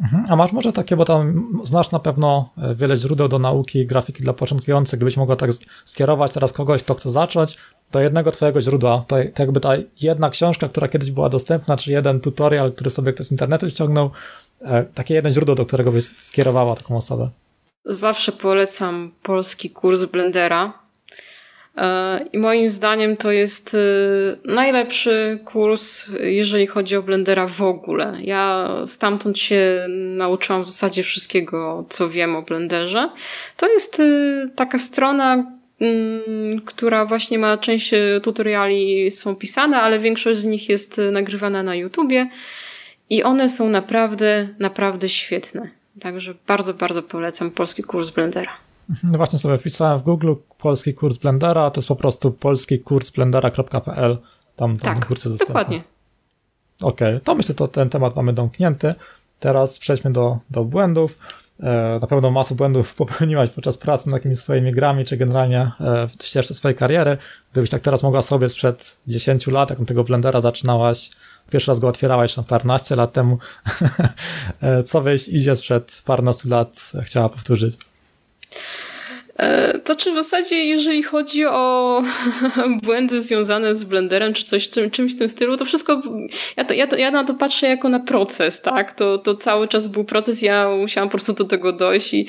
Mhm. 0.00 0.24
A 0.28 0.36
masz 0.36 0.52
może 0.52 0.72
takie, 0.72 0.96
bo 0.96 1.04
tam 1.04 1.48
znasz 1.64 1.90
na 1.90 1.98
pewno 1.98 2.50
e, 2.58 2.74
wiele 2.74 2.96
źródeł 2.96 3.28
do 3.28 3.38
nauki, 3.38 3.86
grafiki 3.86 4.22
dla 4.22 4.32
początkujących, 4.32 4.98
gdybyś 4.98 5.16
mogła 5.16 5.36
tak 5.36 5.50
skierować 5.84 6.32
teraz 6.32 6.52
kogoś, 6.52 6.82
kto 6.82 6.94
chce 6.94 7.10
zacząć, 7.10 7.56
do 7.92 8.00
jednego 8.00 8.30
twojego 8.30 8.60
źródła, 8.60 9.04
to, 9.08 9.16
jakby 9.38 9.60
ta 9.60 9.72
jedna 10.00 10.30
książka, 10.30 10.68
która 10.68 10.88
kiedyś 10.88 11.10
była 11.10 11.28
dostępna, 11.28 11.76
czy 11.76 11.92
jeden 11.92 12.20
tutorial, 12.20 12.72
który 12.72 12.90
sobie 12.90 13.12
ktoś 13.12 13.26
z 13.26 13.32
internetu 13.32 13.70
ściągnął, 13.70 14.10
e, 14.60 14.84
takie 14.84 15.14
jeden 15.14 15.32
źródło, 15.32 15.54
do 15.54 15.66
którego 15.66 15.92
byś 15.92 16.04
skierowała 16.04 16.76
taką 16.76 16.96
osobę. 16.96 17.30
Zawsze 17.84 18.32
polecam 18.32 19.12
polski 19.22 19.70
kurs 19.70 20.04
Blendera. 20.04 20.78
E, 21.76 22.20
I 22.32 22.38
moim 22.38 22.68
zdaniem 22.68 23.16
to 23.16 23.32
jest 23.32 23.74
e, 23.74 23.78
najlepszy 24.44 25.38
kurs, 25.44 26.10
jeżeli 26.20 26.66
chodzi 26.66 26.96
o 26.96 27.02
Blendera 27.02 27.46
w 27.46 27.62
ogóle. 27.62 28.18
Ja 28.22 28.68
stamtąd 28.86 29.38
się 29.38 29.86
nauczyłam 30.16 30.62
w 30.62 30.66
zasadzie 30.66 31.02
wszystkiego, 31.02 31.86
co 31.88 32.08
wiem 32.08 32.36
o 32.36 32.42
Blenderze. 32.42 33.10
To 33.56 33.68
jest 33.68 34.00
e, 34.00 34.04
taka 34.54 34.78
strona, 34.78 35.52
mm, 35.80 36.60
która 36.60 37.04
właśnie 37.04 37.38
ma 37.38 37.58
część 37.58 37.90
tutoriali 38.22 39.10
są 39.10 39.36
pisane, 39.36 39.80
ale 39.80 39.98
większość 39.98 40.40
z 40.40 40.44
nich 40.44 40.68
jest 40.68 41.00
nagrywana 41.12 41.62
na 41.62 41.74
YouTubie 41.74 42.30
i 43.10 43.22
one 43.22 43.50
są 43.50 43.68
naprawdę, 43.68 44.48
naprawdę 44.58 45.08
świetne. 45.08 45.83
Także 46.00 46.34
bardzo, 46.46 46.74
bardzo 46.74 47.02
polecam 47.02 47.50
polski 47.50 47.82
kurs 47.82 48.10
Blendera. 48.10 48.52
No 49.02 49.18
właśnie 49.18 49.38
sobie 49.38 49.58
wpisałem 49.58 49.98
w 49.98 50.02
Google 50.02 50.34
polski 50.58 50.94
kurs 50.94 51.18
Blendera, 51.18 51.70
to 51.70 51.80
jest 51.80 51.88
po 51.88 51.96
prostu 51.96 52.32
polski 52.32 52.78
kurs 52.80 53.10
blendera.pl. 53.10 54.18
Tam, 54.56 54.76
tam 54.76 54.94
tak, 54.94 55.06
kursy 55.06 55.28
dostępne. 55.28 55.54
dokładnie. 55.54 55.84
Okej, 56.82 57.08
okay, 57.08 57.20
to 57.20 57.34
myślę, 57.34 57.54
że 57.58 57.68
ten 57.68 57.90
temat 57.90 58.16
mamy 58.16 58.32
domknięty. 58.32 58.94
Teraz 59.40 59.78
przejdźmy 59.78 60.12
do, 60.12 60.38
do 60.50 60.64
błędów. 60.64 61.18
E, 61.60 61.98
na 62.00 62.06
pewno 62.06 62.30
masę 62.30 62.54
błędów 62.54 62.94
popełniłaś 63.04 63.50
podczas 63.50 63.76
pracy 63.76 64.06
nad 64.08 64.14
jakimiś 64.14 64.38
swoimi 64.38 64.72
grami, 64.72 65.04
czy 65.04 65.16
generalnie 65.16 65.70
e, 65.80 66.08
w 66.08 66.24
ścieżce 66.24 66.54
swojej 66.54 66.76
kariery. 66.76 67.16
Gdybyś 67.52 67.70
tak 67.70 67.82
teraz 67.82 68.02
mogła 68.02 68.22
sobie 68.22 68.48
sprzed 68.48 68.96
10 69.06 69.46
lat, 69.46 69.70
jak 69.70 69.78
tego 69.86 70.04
Blendera 70.04 70.40
zaczynałaś 70.40 71.10
Pierwszy 71.50 71.70
raz 71.70 71.78
go 71.78 71.88
otwierałaś 71.88 72.36
na 72.36 72.42
parnaście 72.42 72.96
lat 72.96 73.12
temu. 73.12 73.38
Co 74.84 75.02
wyjść 75.02 75.28
idzie 75.28 75.56
sprzed 75.56 76.02
parnastu 76.04 76.48
lat 76.48 76.92
chciała 77.02 77.28
powtórzyć? 77.28 77.76
E, 79.36 79.78
to 79.78 79.96
czy 79.96 80.12
w 80.12 80.14
zasadzie, 80.14 80.64
jeżeli 80.64 81.02
chodzi 81.02 81.46
o 81.46 82.02
błędy 82.82 83.22
związane 83.22 83.74
z 83.74 83.84
blenderem, 83.84 84.34
czy 84.34 84.44
coś 84.44 84.68
czym, 84.68 84.90
czymś 84.90 85.14
w 85.14 85.18
tym 85.18 85.28
stylu, 85.28 85.56
to 85.56 85.64
wszystko, 85.64 86.02
ja, 86.56 86.64
to, 86.64 86.74
ja, 86.74 86.86
to, 86.86 86.96
ja 86.96 87.10
na 87.10 87.24
to 87.24 87.34
patrzę 87.34 87.66
jako 87.66 87.88
na 87.88 88.00
proces, 88.00 88.62
tak? 88.62 88.92
To, 88.92 89.18
to 89.18 89.34
cały 89.34 89.68
czas 89.68 89.88
był 89.88 90.04
proces, 90.04 90.42
ja 90.42 90.70
musiałam 90.70 91.08
po 91.08 91.12
prostu 91.12 91.32
do 91.32 91.44
tego 91.44 91.72
dojść 91.72 92.14
i 92.14 92.26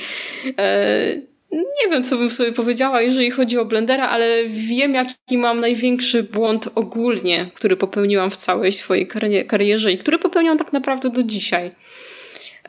e, 0.57 1.15
nie 1.51 1.91
wiem, 1.91 2.03
co 2.03 2.17
bym 2.17 2.29
sobie 2.29 2.51
powiedziała, 2.51 3.01
jeżeli 3.01 3.31
chodzi 3.31 3.57
o 3.57 3.65
Blendera, 3.65 4.07
ale 4.07 4.43
wiem, 4.47 4.93
jaki 4.93 5.37
mam 5.37 5.59
największy 5.59 6.23
błąd 6.23 6.69
ogólnie, 6.75 7.49
który 7.53 7.77
popełniłam 7.77 8.31
w 8.31 8.37
całej 8.37 8.73
swojej 8.73 9.07
karierze 9.47 9.91
i 9.91 9.97
który 9.97 10.19
popełniam 10.19 10.57
tak 10.57 10.73
naprawdę 10.73 11.09
do 11.09 11.23
dzisiaj. 11.23 11.71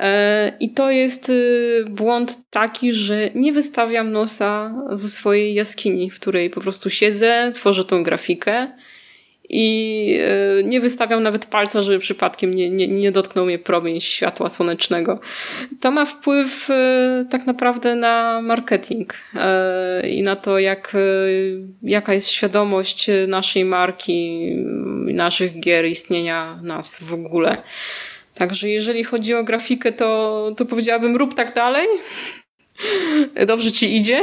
E, 0.01 0.53
I 0.61 0.71
to 0.71 0.91
jest 0.91 1.29
y, 1.29 1.85
błąd 1.91 2.51
taki, 2.51 2.93
że 2.93 3.31
nie 3.35 3.53
wystawiam 3.53 4.13
nosa 4.13 4.75
ze 4.93 5.09
swojej 5.09 5.55
jaskini, 5.55 6.11
w 6.11 6.21
której 6.21 6.51
po 6.51 6.61
prostu 6.61 6.91
siedzę, 6.91 7.51
tworzę 7.55 7.85
tą 7.85 8.03
grafikę 8.03 8.69
i 9.49 10.19
e, 10.21 10.65
nie 10.65 10.81
wystawiam 10.81 11.23
nawet 11.23 11.47
palca, 11.47 11.81
żeby 11.81 11.99
przypadkiem 11.99 12.55
nie, 12.55 12.71
nie, 12.71 12.89
nie 12.89 13.13
dotknął 13.13 13.47
mnie 13.47 13.59
promień 13.59 14.01
światła 14.01 14.49
słonecznego. 14.49 15.21
To 15.81 15.91
ma 15.91 16.05
wpływ 16.05 16.71
e, 16.71 17.27
tak 17.31 17.47
naprawdę 17.47 17.95
na 17.95 18.41
marketing 18.43 19.15
i 20.09 20.23
na 20.23 20.37
to, 20.37 20.59
jak, 20.59 20.97
jaka 21.83 22.15
jest 22.15 22.31
świadomość 22.31 23.11
naszej 23.29 23.65
marki, 23.65 24.49
naszych 25.07 25.61
gier, 25.61 25.87
istnienia 25.87 26.61
nas 26.63 27.03
w 27.03 27.13
ogóle. 27.13 27.63
Także 28.39 28.69
jeżeli 28.69 29.05
chodzi 29.05 29.35
o 29.35 29.45
grafikę, 29.45 29.93
to, 29.93 30.53
to 30.57 30.67
powiedziałabym 30.67 31.17
rób 31.17 31.35
tak 31.35 31.55
dalej. 31.55 31.87
Dobrze 33.47 33.73
ci 33.73 33.97
idzie 33.97 34.23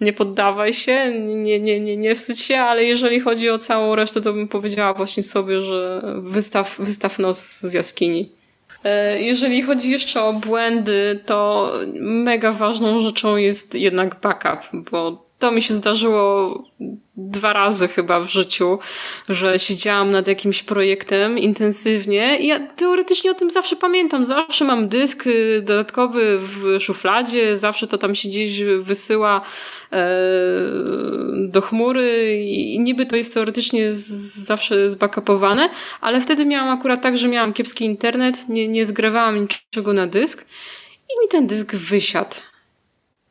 nie 0.00 0.12
poddawaj 0.12 0.72
się, 0.72 1.14
nie, 1.14 1.60
nie, 1.60 1.80
nie, 1.80 1.96
nie 1.96 2.14
wstydź 2.14 2.40
się, 2.40 2.58
ale 2.58 2.84
jeżeli 2.84 3.20
chodzi 3.20 3.50
o 3.50 3.58
całą 3.58 3.94
resztę, 3.94 4.20
to 4.20 4.32
bym 4.32 4.48
powiedziała 4.48 4.94
właśnie 4.94 5.22
sobie, 5.22 5.62
że 5.62 6.02
wystaw, 6.16 6.76
wystaw 6.78 7.18
nos 7.18 7.60
z 7.60 7.72
jaskini. 7.72 8.28
E, 8.84 9.22
jeżeli 9.22 9.62
chodzi 9.62 9.90
jeszcze 9.90 10.22
o 10.22 10.32
błędy, 10.32 11.20
to 11.26 11.72
mega 12.00 12.52
ważną 12.52 13.00
rzeczą 13.00 13.36
jest 13.36 13.74
jednak 13.74 14.20
backup, 14.20 14.90
bo 14.90 15.29
to 15.40 15.52
mi 15.52 15.62
się 15.62 15.74
zdarzyło 15.74 16.54
dwa 17.16 17.52
razy 17.52 17.88
chyba 17.88 18.20
w 18.20 18.28
życiu, 18.28 18.78
że 19.28 19.58
siedziałam 19.58 20.10
nad 20.10 20.28
jakimś 20.28 20.62
projektem 20.62 21.38
intensywnie 21.38 22.38
i 22.38 22.46
ja 22.46 22.60
teoretycznie 22.76 23.30
o 23.30 23.34
tym 23.34 23.50
zawsze 23.50 23.76
pamiętam. 23.76 24.24
Zawsze 24.24 24.64
mam 24.64 24.88
dysk 24.88 25.26
y, 25.26 25.62
dodatkowy 25.64 26.38
w 26.38 26.80
szufladzie, 26.80 27.56
zawsze 27.56 27.86
to 27.86 27.98
tam 27.98 28.14
się 28.14 28.28
gdzieś 28.28 28.62
wysyła 28.62 29.40
e, 29.92 30.08
do 31.48 31.60
chmury 31.60 32.40
i 32.44 32.80
niby 32.80 33.06
to 33.06 33.16
jest 33.16 33.34
teoretycznie 33.34 33.90
zawsze 33.90 34.90
zbackupowane, 34.90 35.68
ale 36.00 36.20
wtedy 36.20 36.46
miałam 36.46 36.78
akurat 36.78 37.02
tak, 37.02 37.16
że 37.16 37.28
miałam 37.28 37.52
kiepski 37.52 37.84
internet, 37.84 38.48
nie, 38.48 38.68
nie 38.68 38.86
zgrywałam 38.86 39.40
niczego 39.40 39.92
na 39.92 40.06
dysk 40.06 40.46
i 41.10 41.20
mi 41.22 41.28
ten 41.28 41.46
dysk 41.46 41.74
wysiadł 41.74 42.49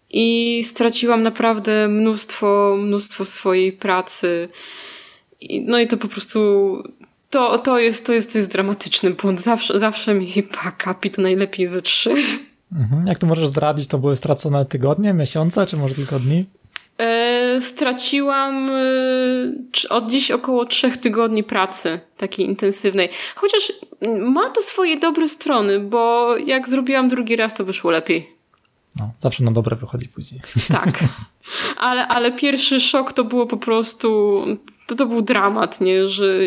i 0.10 0.62
straciłam 0.64 1.24
naprawdę 1.24 1.88
mnóstwo, 1.88 2.76
mnóstwo 2.80 3.26
swojej 3.26 3.72
pracy. 3.72 4.50
No 5.66 5.80
i 5.80 5.88
to 5.88 5.98
po 5.98 6.08
prostu 6.08 6.40
To, 7.30 7.58
to, 7.58 7.80
jest, 7.80 8.06
to, 8.06 8.14
jest, 8.14 8.32
to 8.32 8.38
jest 8.38 8.52
dramatyczny 8.52 9.10
błąd. 9.10 9.42
Zawsze, 9.42 9.80
zawsze 9.80 10.14
mi 10.14 10.44
pakapi 10.64 11.12
to 11.12 11.22
najlepiej 11.22 11.68
ze 11.68 11.82
trzy. 11.82 12.14
Mhm. 12.74 13.08
Jak 13.08 13.18
to 13.18 13.28
możesz 13.28 13.48
zdradzić, 13.48 13.88
to 13.88 13.98
były 13.98 14.16
stracone 14.16 14.66
tygodnie, 14.66 15.14
miesiące, 15.14 15.66
czy 15.66 15.78
może 15.78 15.96
tylko 15.96 16.20
dni? 16.20 16.46
E, 16.98 17.62
straciłam 17.62 18.70
e, 18.70 19.90
od 19.90 20.12
dziś 20.12 20.32
około 20.32 20.66
trzech 20.66 20.98
tygodni 20.98 21.44
pracy 21.44 22.00
takiej 22.18 22.46
intensywnej. 22.46 23.10
Chociaż 23.36 23.74
ma 24.20 24.50
to 24.50 24.62
swoje 24.62 25.00
dobre 25.00 25.30
strony, 25.30 25.80
bo 25.80 26.38
jak 26.38 26.70
zrobiłam 26.70 27.10
drugi 27.10 27.36
raz, 27.36 27.54
to 27.54 27.66
wyszło 27.66 27.92
lepiej. 27.92 28.39
No, 29.00 29.12
zawsze 29.20 29.44
na 29.44 29.52
dobre 29.52 29.76
wychodzi 29.76 30.08
później. 30.08 30.42
Tak. 30.68 31.00
Ale, 31.78 32.08
ale 32.08 32.32
pierwszy 32.32 32.80
szok 32.80 33.14
to 33.14 33.24
było 33.24 33.46
po 33.46 33.58
prostu, 33.58 34.42
to, 34.88 34.96
to 34.96 35.06
był 35.06 35.22
dramat, 35.22 35.82
nie? 35.82 36.08
Że 36.08 36.40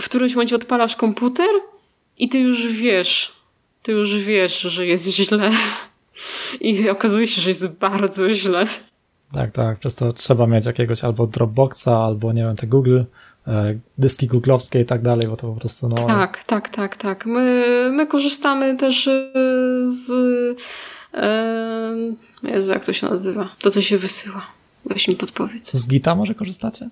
w 0.00 0.04
którymś 0.04 0.34
momencie 0.34 0.56
odpalasz 0.56 0.96
komputer 0.96 1.50
i 2.18 2.28
ty 2.28 2.38
już 2.38 2.72
wiesz, 2.72 3.32
ty 3.82 3.92
już 3.92 4.18
wiesz, 4.18 4.60
że 4.60 4.86
jest 4.86 5.08
źle. 5.08 5.50
I 6.60 6.88
okazuje 6.88 7.26
się, 7.26 7.42
że 7.42 7.48
jest 7.48 7.78
bardzo 7.78 8.32
źle. 8.32 8.66
Tak, 9.32 9.52
tak. 9.52 9.78
Przez 9.78 9.94
to 9.94 10.12
trzeba 10.12 10.46
mieć 10.46 10.66
jakiegoś 10.66 11.04
albo 11.04 11.26
Dropboxa, 11.26 11.88
albo 11.88 12.32
nie 12.32 12.42
wiem, 12.42 12.56
te 12.56 12.66
Google, 12.66 13.00
e, 13.46 13.78
dyski 13.98 14.26
googlowskie 14.26 14.80
i 14.80 14.84
tak 14.84 15.02
dalej, 15.02 15.28
bo 15.28 15.36
to 15.36 15.52
po 15.54 15.60
prostu 15.60 15.88
no... 15.88 16.06
Tak, 16.06 16.44
tak, 16.44 16.68
tak, 16.68 16.96
tak. 16.96 17.26
My, 17.26 17.90
my 17.92 18.06
korzystamy 18.06 18.76
też 18.76 19.08
e, 19.08 19.32
z... 19.84 20.10
E, 21.14 22.14
Jezu, 22.42 22.72
jak 22.72 22.84
to 22.84 22.92
się 22.92 23.08
nazywa? 23.08 23.48
To, 23.62 23.70
co 23.70 23.82
się 23.82 23.98
wysyła. 23.98 24.46
Weź 24.84 25.08
mi 25.08 25.16
podpowiedz. 25.16 25.72
Z 25.72 25.86
Gita 25.86 26.14
może 26.14 26.34
korzystacie? 26.34 26.88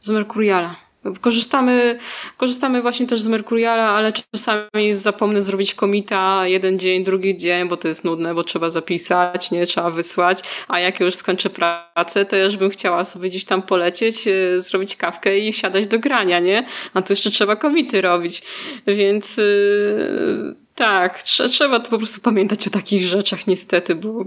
Z 0.00 0.10
Mercuriala. 0.10 0.76
Korzystamy, 1.20 1.98
korzystamy 2.36 2.82
właśnie 2.82 3.06
też 3.06 3.20
z 3.20 3.26
Mercuriala, 3.26 3.88
ale 3.90 4.12
czasami 4.12 4.94
zapomnę 4.94 5.42
zrobić 5.42 5.74
komita 5.74 6.46
jeden 6.46 6.78
dzień, 6.78 7.04
drugi 7.04 7.36
dzień, 7.36 7.68
bo 7.68 7.76
to 7.76 7.88
jest 7.88 8.04
nudne, 8.04 8.34
bo 8.34 8.44
trzeba 8.44 8.70
zapisać, 8.70 9.50
nie, 9.50 9.66
trzeba 9.66 9.90
wysłać, 9.90 10.42
a 10.68 10.80
jak 10.80 11.00
już 11.00 11.14
skończę 11.14 11.50
pracę, 11.50 12.24
to 12.24 12.36
już 12.36 12.56
bym 12.56 12.70
chciała 12.70 13.04
sobie 13.04 13.28
gdzieś 13.28 13.44
tam 13.44 13.62
polecieć, 13.62 14.28
e, 14.28 14.60
zrobić 14.60 14.96
kawkę 14.96 15.38
i 15.38 15.52
siadać 15.52 15.86
do 15.86 15.98
grania, 15.98 16.40
nie? 16.40 16.66
A 16.94 17.02
to 17.02 17.12
jeszcze 17.12 17.30
trzeba 17.30 17.56
komity 17.56 18.00
robić, 18.00 18.42
więc 18.86 19.36
yy, 19.36 20.61
tak, 20.74 21.22
trzeba 21.22 21.80
to 21.80 21.90
po 21.90 21.98
prostu 21.98 22.20
pamiętać 22.20 22.66
o 22.66 22.70
takich 22.70 23.02
rzeczach 23.02 23.46
niestety, 23.46 23.94
bo 23.94 24.24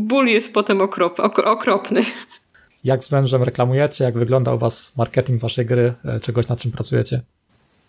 ból 0.00 0.26
jest 0.26 0.54
potem 0.54 0.80
okrop, 0.80 1.20
okropny. 1.44 2.02
Jak 2.84 3.04
z 3.04 3.12
mężem 3.12 3.42
reklamujecie? 3.42 4.04
Jak 4.04 4.18
wygląda 4.18 4.54
u 4.54 4.58
Was 4.58 4.92
marketing 4.96 5.40
Waszej 5.40 5.66
gry? 5.66 5.94
E, 6.04 6.20
czegoś, 6.20 6.48
nad 6.48 6.60
czym 6.60 6.72
pracujecie? 6.72 7.20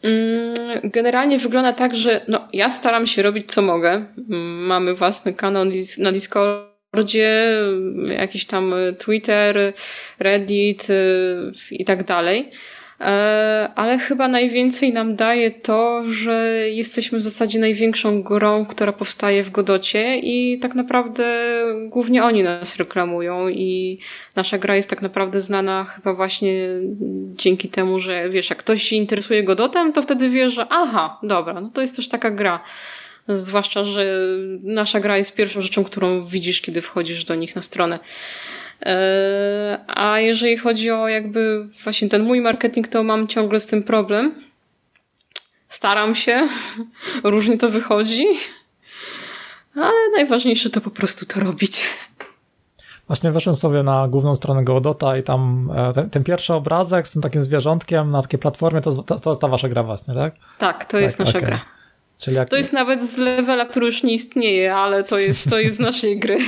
Mm, 0.04 0.54
generalnie 0.84 1.38
wygląda 1.38 1.73
tak, 1.73 1.95
że 1.95 2.21
no, 2.28 2.47
ja 2.54 2.69
staram 2.69 3.08
się 3.08 3.21
robić 3.21 3.52
co 3.52 3.62
mogę. 3.62 4.06
Mamy 4.67 4.95
własny 4.95 5.34
kanał 5.34 5.65
na 5.99 6.12
Discordzie, 6.12 7.54
jakiś 8.17 8.45
tam 8.45 8.73
Twitter, 8.97 9.73
Reddit 10.19 10.89
y, 10.89 11.52
i 11.71 11.86
tak 11.86 12.04
dalej. 12.04 12.52
E, 13.02 13.70
ale 13.76 13.98
chyba 13.98 14.28
najwięcej 14.28 14.94
nam 14.94 15.16
daje 15.16 15.52
to, 15.52 16.04
że 16.08 16.56
jesteśmy 16.70 17.20
w 17.20 17.22
zasadzie 17.22 17.60
największą 17.60 18.24
grą, 18.24 18.66
która 18.66 18.94
powstaje 18.94 19.44
w 19.44 19.52
Godocie 19.52 20.18
i 20.18 20.60
tak 20.60 20.76
naprawdę 20.76 21.26
głównie 21.88 22.24
oni 22.24 22.44
nas 22.44 22.78
reklamują 22.78 23.50
i 23.50 24.00
nasza 24.36 24.58
gra 24.58 24.76
jest 24.76 24.90
tak 24.90 25.02
naprawdę 25.02 25.42
znana 25.42 25.84
chyba 25.84 26.14
właśnie 26.14 26.68
dzięki 27.36 27.70
temu, 27.70 28.00
że 28.00 28.30
wiesz, 28.30 28.50
jak 28.50 28.60
ktoś 28.60 28.84
się 28.84 28.96
interesuje 28.96 29.44
Godotem, 29.44 29.94
to 29.94 30.02
wtedy 30.02 30.30
wie, 30.30 30.50
że 30.50 30.66
aha, 30.70 31.20
dobra, 31.24 31.62
no 31.62 31.70
to 31.74 31.82
jest 31.82 31.96
też 31.96 32.10
taka 32.10 32.32
gra. 32.32 32.64
Zwłaszcza, 33.28 33.84
że 33.84 34.22
nasza 34.64 35.00
gra 35.00 35.18
jest 35.18 35.36
pierwszą 35.36 35.62
rzeczą, 35.62 35.84
którą 35.84 36.26
widzisz, 36.26 36.62
kiedy 36.62 36.82
wchodzisz 36.82 37.24
do 37.24 37.36
nich 37.36 37.56
na 37.56 37.62
stronę. 37.62 38.00
E, 38.86 39.80
a 39.88 40.20
jeżeli 40.20 40.58
chodzi 40.58 40.92
o 40.92 41.08
jakby 41.08 41.68
właśnie 41.84 42.10
ten 42.10 42.24
mój 42.24 42.42
marketing, 42.42 42.88
to 42.88 43.04
mam 43.04 43.28
ciągle 43.28 43.60
z 43.60 43.68
tym 43.68 43.84
problem. 43.84 44.36
Staram 45.70 46.15
się, 46.15 46.48
różnie 47.24 47.58
to 47.58 47.70
wychodzi, 47.70 48.26
ale 49.76 50.10
najważniejsze 50.15 50.70
to 50.70 50.82
po 50.82 50.89
prostu 50.89 51.26
to 51.26 51.39
robić. 51.39 51.88
Właśnie 53.08 53.32
weszłem 53.32 53.56
sobie 53.56 53.84
na 53.84 54.08
główną 54.08 54.36
stronę 54.36 54.63
Godota 54.63 55.18
i 55.18 55.24
tam 55.24 55.72
e, 55.76 55.94
ten, 55.94 56.10
ten, 56.10 56.24
pierwszy 56.24 56.54
obrazek 56.54 57.08
z 57.08 57.12
tym 57.12 57.22
takim 57.22 57.44
zwierzątkiem 57.44 58.12
na 58.12 58.22
takiej 58.22 58.39
platformie, 58.39 58.82
to, 58.82 59.04
to, 59.04 59.20
to 59.20 59.30
jest 59.30 59.42
ta 59.42 59.48
wasza 59.48 59.70
gra 59.70 59.84
właśnie, 59.84 60.13
tak? 60.13 60.36
Tak, 60.58 60.86
to 60.86 60.92
tak, 60.92 61.02
jest 61.02 61.20
nasza 61.20 61.38
okay. 61.38 61.42
gra. 61.42 61.62
Czyli 62.20 62.36
jak... 62.36 62.50
To 62.50 62.56
jest 62.56 62.74
nawet 62.74 63.04
z 63.04 63.18
levela, 63.18 63.65
który 63.65 63.86
już 63.86 64.04
nie 64.04 64.13
istnieje, 64.13 64.76
ale 64.76 65.04
to 65.04 65.18
jest, 65.18 65.50
to 65.50 65.60
jest 65.60 65.76
z 65.76 65.80
naszej 65.80 66.20
gry. 66.20 66.38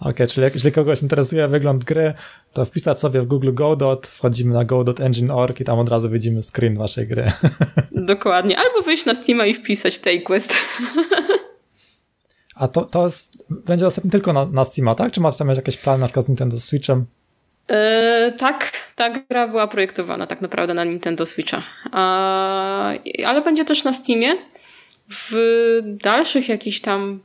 Okej, 0.00 0.12
okay, 0.12 0.26
czyli 0.26 0.44
jak, 0.44 0.54
jeżeli 0.54 0.74
kogoś 0.74 1.02
interesuje 1.02 1.48
wygląd 1.48 1.84
gry, 1.84 2.14
to 2.52 2.64
wpisać 2.64 2.98
sobie 2.98 3.20
w 3.20 3.26
Google 3.26 3.54
Godot, 3.54 4.06
wchodzimy 4.06 4.54
na 4.54 4.64
godot.engine.org 4.64 5.60
i 5.60 5.64
tam 5.64 5.78
od 5.78 5.88
razu 5.88 6.10
widzimy 6.10 6.42
screen 6.42 6.78
waszej 6.78 7.06
gry. 7.06 7.32
Dokładnie. 7.92 8.58
Albo 8.58 8.82
wyjść 8.82 9.04
na 9.04 9.14
Steama 9.14 9.46
i 9.46 9.54
wpisać 9.54 9.98
TakeQuest. 9.98 10.56
A 12.54 12.68
to, 12.68 12.84
to 12.84 13.04
jest, 13.04 13.32
będzie 13.50 13.84
dostępny 13.84 14.10
tylko 14.10 14.32
na, 14.32 14.46
na 14.46 14.64
Steama, 14.64 14.94
tak? 14.94 15.12
Czy 15.12 15.20
macie 15.20 15.38
tam 15.38 15.48
jakieś 15.48 15.76
plany 15.76 16.00
na 16.00 16.06
przykład 16.06 16.26
z 16.26 16.28
Nintendo 16.28 16.60
Switchem? 16.60 17.06
Yy, 17.68 18.32
tak, 18.38 18.72
ta 18.96 19.10
gra 19.10 19.48
była 19.48 19.68
projektowana 19.68 20.26
tak 20.26 20.40
naprawdę 20.40 20.74
na 20.74 20.84
Nintendo 20.84 21.26
Switcha. 21.26 21.62
ale 23.26 23.42
będzie 23.44 23.64
też 23.64 23.84
na 23.84 23.92
Steamie. 23.92 24.36
W 25.08 25.32
dalszych 25.84 26.48
jakichś 26.48 26.80
tam 26.80 27.20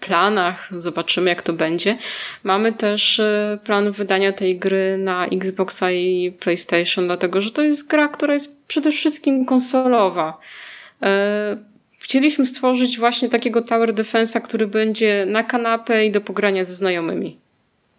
planach, 0.00 0.70
zobaczymy 0.76 1.30
jak 1.30 1.42
to 1.42 1.52
będzie. 1.52 1.98
Mamy 2.44 2.72
też 2.72 3.20
e, 3.20 3.58
plan 3.64 3.92
wydania 3.92 4.32
tej 4.32 4.58
gry 4.58 4.98
na 4.98 5.26
Xboxa 5.26 5.90
i 5.90 6.32
PlayStation, 6.40 7.06
dlatego 7.06 7.40
że 7.40 7.50
to 7.50 7.62
jest 7.62 7.88
gra, 7.88 8.08
która 8.08 8.34
jest 8.34 8.66
przede 8.66 8.92
wszystkim 8.92 9.46
konsolowa. 9.46 10.38
E, 11.02 11.56
chcieliśmy 11.98 12.46
stworzyć 12.46 12.98
właśnie 12.98 13.28
takiego 13.28 13.62
Tower 13.62 13.94
Defense'a, 13.94 14.40
który 14.40 14.66
będzie 14.66 15.26
na 15.26 15.42
kanapę 15.42 16.06
i 16.06 16.12
do 16.12 16.20
pogrania 16.20 16.64
ze 16.64 16.74
znajomymi. 16.74 17.38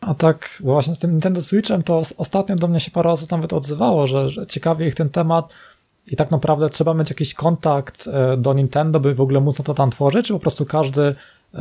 A 0.02 0.14
tak, 0.14 0.50
właśnie 0.60 0.96
z 0.96 1.00
tym 1.00 1.12
Nintendo 1.12 1.42
Switchem 1.42 1.84
to 1.84 2.04
ostatnio 2.18 2.56
do 2.56 2.68
mnie 2.68 2.80
się 2.80 2.92
parę 2.92 3.12
osób 3.12 3.32
nawet 3.32 3.54
odzywało, 3.54 4.08
że, 4.08 4.30
że 4.30 4.46
ciekawi 4.46 4.86
ich 4.86 4.96
ten 4.96 5.10
temat, 5.10 5.54
i 6.08 6.16
tak 6.16 6.32
naprawdę 6.32 6.70
trzeba 6.70 6.94
mieć 6.94 7.10
jakiś 7.10 7.34
kontakt 7.34 8.08
e, 8.08 8.38
do 8.38 8.54
Nintendo, 8.54 9.00
by 9.00 9.16
w 9.16 9.22
ogóle 9.22 9.42
móc 9.42 9.58
to 9.64 9.74
tam 9.74 9.92
tworzyć, 9.92 10.28
czy 10.28 10.34
po 10.34 10.40
prostu 10.40 10.66
każdy, 10.66 11.16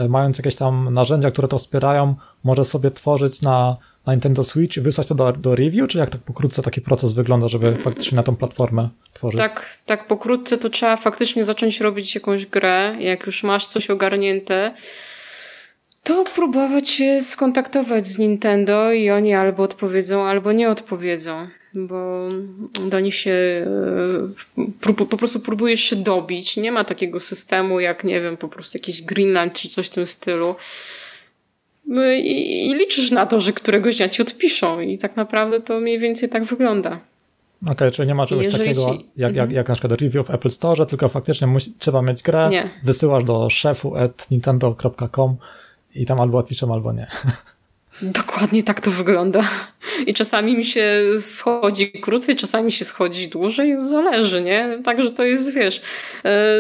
mając 0.09 0.38
jakieś 0.38 0.57
tam 0.57 0.94
narzędzia, 0.94 1.30
które 1.30 1.48
to 1.48 1.59
wspierają, 1.59 2.14
może 2.44 2.64
sobie 2.64 2.90
tworzyć 2.90 3.42
na, 3.42 3.76
na 4.07 4.12
Nintendo 4.12 4.44
Switch 4.44 4.76
i 4.76 4.80
wysłać 4.80 5.07
to 5.07 5.14
do, 5.14 5.33
do 5.33 5.54
review, 5.54 5.88
czy 5.88 5.98
jak 5.98 6.11
tak 6.11 6.20
pokrótce 6.20 6.62
taki 6.62 6.80
proces 6.80 7.12
wygląda, 7.12 7.48
żeby 7.48 7.76
faktycznie 7.76 8.16
na 8.16 8.22
tą 8.22 8.37
platformę 8.37 8.88
tworzyć? 9.12 9.40
Tak, 9.40 9.78
tak 9.87 10.07
pokrótce 10.07 10.59
to 10.59 10.70
trzeba 10.70 10.96
faktycznie 10.96 11.44
zacząć 11.44 11.80
robić 11.80 12.14
jakąś 12.14 12.46
grę, 12.46 12.96
jak 12.98 13.26
już 13.26 13.42
masz 13.42 13.66
coś 13.66 13.90
ogarnięte, 13.90 14.74
to 16.02 16.24
próbować 16.35 16.88
się 16.88 17.20
skontaktować 17.20 18.07
z 18.07 18.18
Nintendo 18.18 18.92
i 18.92 19.11
oni 19.11 19.35
albo 19.35 19.62
odpowiedzą, 19.62 20.26
albo 20.26 20.52
nie 20.52 20.70
odpowiedzą 20.70 21.48
bo 21.74 22.28
do 22.90 23.00
nich 23.00 23.14
się 23.14 23.66
e, 24.87 25.06
po 25.06 25.16
prostu 25.16 25.40
próbujesz 25.40 25.80
się 25.80 25.96
dobić. 25.96 26.56
Nie 26.56 26.72
ma 26.72 26.84
takiego 26.84 27.20
systemu 27.20 27.80
jak, 27.80 28.04
nie 28.04 28.20
wiem, 28.20 28.37
po 28.37 28.48
prostu 28.48 28.78
jakiś 28.78 29.02
Greenland 29.02 29.52
czy 29.52 29.68
coś 29.68 29.87
w 29.87 29.90
tym 29.90 30.06
stylu. 30.06 30.54
No 31.87 32.12
I, 32.12 32.66
i 32.66 32.74
liczysz 32.74 33.10
na 33.10 33.26
to, 33.26 33.40
że 33.40 33.52
któregoś 33.52 33.96
dnia 33.96 34.08
ci 34.08 34.22
odpiszą 34.22 34.80
i 34.80 34.98
tak 34.98 35.16
naprawdę 35.16 35.60
to 35.60 35.80
mniej 35.80 35.98
więcej 35.98 36.28
tak 36.28 36.44
wygląda. 36.44 37.00
Okej, 37.62 37.72
okay, 37.74 37.90
czyli 37.90 38.08
nie 38.08 38.14
ma 38.14 38.26
czegoś 38.26 38.48
takiego 38.52 38.94
ci... 38.94 39.06
jak, 39.16 39.16
jak, 39.16 39.30
mhm. 39.30 39.50
jak 39.50 39.68
na 39.68 39.74
przykład 39.74 40.00
review 40.00 40.26
w 40.26 40.30
Apple 40.30 40.50
Store, 40.50 40.87
tylko 40.87 41.08
faktycznie 41.08 41.46
musi, 41.46 41.72
trzeba 41.78 42.02
mieć 42.02 42.22
grę, 42.22 42.48
nie. 42.50 42.70
wysyłasz 42.82 43.24
do 43.24 43.50
szefu 43.50 43.96
at 43.96 44.30
nintendo.com 44.30 45.37
i 45.94 46.06
tam 46.06 46.20
albo 46.20 46.38
odpiszą, 46.38 46.72
albo 46.72 46.92
nie. 46.92 47.06
Dokładnie 48.02 48.62
tak 48.62 48.80
to 48.80 48.90
wygląda. 48.90 49.40
I 50.07 50.14
czasami 50.14 50.57
mi 50.57 50.64
się 50.64 51.02
schodzi 51.18 51.90
krócej, 51.90 52.37
czasami 52.37 52.72
się 52.72 52.85
schodzi 52.85 53.28
dłużej, 53.28 53.74
zależy, 53.78 54.42
nie? 54.42 54.78
Także 54.85 55.11
to 55.11 55.22
jest, 55.22 55.52
wiesz, 55.52 55.83
e, 56.24 56.59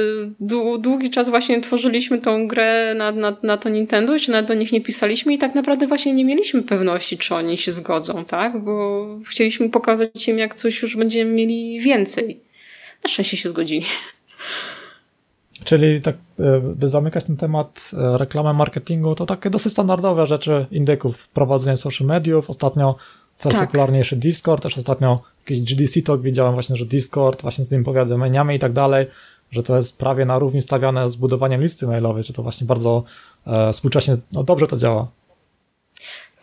długi 0.78 1.10
czas 1.10 1.28
właśnie 1.28 1.60
tworzyliśmy 1.60 2.18
tą 2.18 2.48
grę 2.48 2.94
na, 2.96 3.12
na, 3.12 3.36
na 3.42 3.56
to 3.56 3.68
Nintendo, 3.68 4.12
jeszcze 4.12 4.32
nawet 4.32 4.46
do 4.46 4.54
nich 4.54 4.72
nie 4.72 4.80
pisaliśmy 4.80 5.34
i 5.34 5.38
tak 5.38 5.54
naprawdę 5.54 5.86
właśnie 5.86 6.12
nie 6.12 6.24
mieliśmy 6.24 6.62
pewności, 6.62 7.18
czy 7.18 7.34
oni 7.34 7.56
się 7.56 7.72
zgodzą, 7.72 8.24
tak? 8.24 8.64
Bo 8.64 9.06
chcieliśmy 9.26 9.70
pokazać 9.70 10.28
im, 10.28 10.38
jak 10.38 10.54
coś 10.54 10.82
już 10.82 10.96
będziemy 10.96 11.32
mieli 11.32 11.80
więcej. 11.80 12.40
Na 13.04 13.10
szczęście 13.10 13.36
się 13.36 13.48
zgodzili. 13.48 13.86
Czyli 15.64 16.02
tak, 16.02 16.16
e, 16.40 16.60
by 16.60 16.88
zamykać 16.88 17.24
ten 17.24 17.36
temat 17.36 17.90
reklamy 17.92 18.54
marketingu, 18.54 19.14
to 19.14 19.26
takie 19.26 19.50
dosyć 19.50 19.72
standardowe 19.72 20.26
rzeczy 20.26 20.66
indyków, 20.70 21.28
prowadzenie 21.28 21.76
social 21.76 22.06
mediów. 22.06 22.50
Ostatnio 22.50 22.96
coraz 23.38 23.58
tak. 23.58 23.68
popularniejszy 23.68 24.16
Discord, 24.16 24.62
też 24.62 24.78
ostatnio 24.78 25.20
jakiś 25.40 25.60
GDC 25.60 26.02
Talk 26.02 26.22
widziałem 26.22 26.54
właśnie, 26.54 26.76
że 26.76 26.86
Discord 26.86 27.42
właśnie 27.42 27.64
z 27.64 27.68
tymi 27.68 27.84
powiadomieniami 27.84 28.54
i 28.54 28.58
tak 28.58 28.72
dalej, 28.72 29.06
że 29.50 29.62
to 29.62 29.76
jest 29.76 29.98
prawie 29.98 30.24
na 30.24 30.38
równi 30.38 30.62
stawiane 30.62 31.08
z 31.08 31.16
budowaniem 31.16 31.62
listy 31.62 31.86
mailowej, 31.86 32.22
że 32.22 32.32
to 32.32 32.42
właśnie 32.42 32.66
bardzo 32.66 33.02
e, 33.46 33.72
współcześnie, 33.72 34.16
no 34.32 34.44
dobrze 34.44 34.66
to 34.66 34.76
działa. 34.76 35.08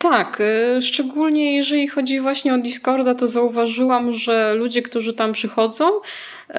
Tak, 0.02 0.40
y, 0.40 0.82
szczególnie 0.82 1.56
jeżeli 1.56 1.88
chodzi 1.88 2.20
właśnie 2.20 2.54
o 2.54 2.58
Discorda, 2.58 3.14
to 3.14 3.26
zauważyłam, 3.26 4.12
że 4.12 4.54
ludzie, 4.54 4.82
którzy 4.82 5.12
tam 5.12 5.32
przychodzą, 5.32 5.88
y, 5.96 6.54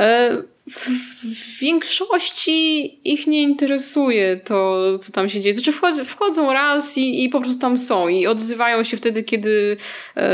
w 0.67 1.59
większości 1.59 2.85
ich 3.11 3.27
nie 3.27 3.41
interesuje 3.41 4.37
to, 4.37 4.83
co 4.97 5.11
tam 5.11 5.29
się 5.29 5.39
dzieje. 5.39 5.55
Znaczy 5.55 5.71
wchodzą 6.05 6.53
raz 6.53 6.97
i, 6.97 7.23
i 7.23 7.29
po 7.29 7.41
prostu 7.41 7.59
tam 7.59 7.77
są 7.77 8.07
i 8.07 8.27
odzywają 8.27 8.83
się 8.83 8.97
wtedy, 8.97 9.23
kiedy 9.23 9.77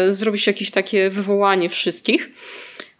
y, 0.07 0.11
zrobi 0.11 0.39
się 0.39 0.51
jakieś 0.51 0.71
takie 0.71 1.09
wywołanie 1.09 1.69
wszystkich 1.69 2.29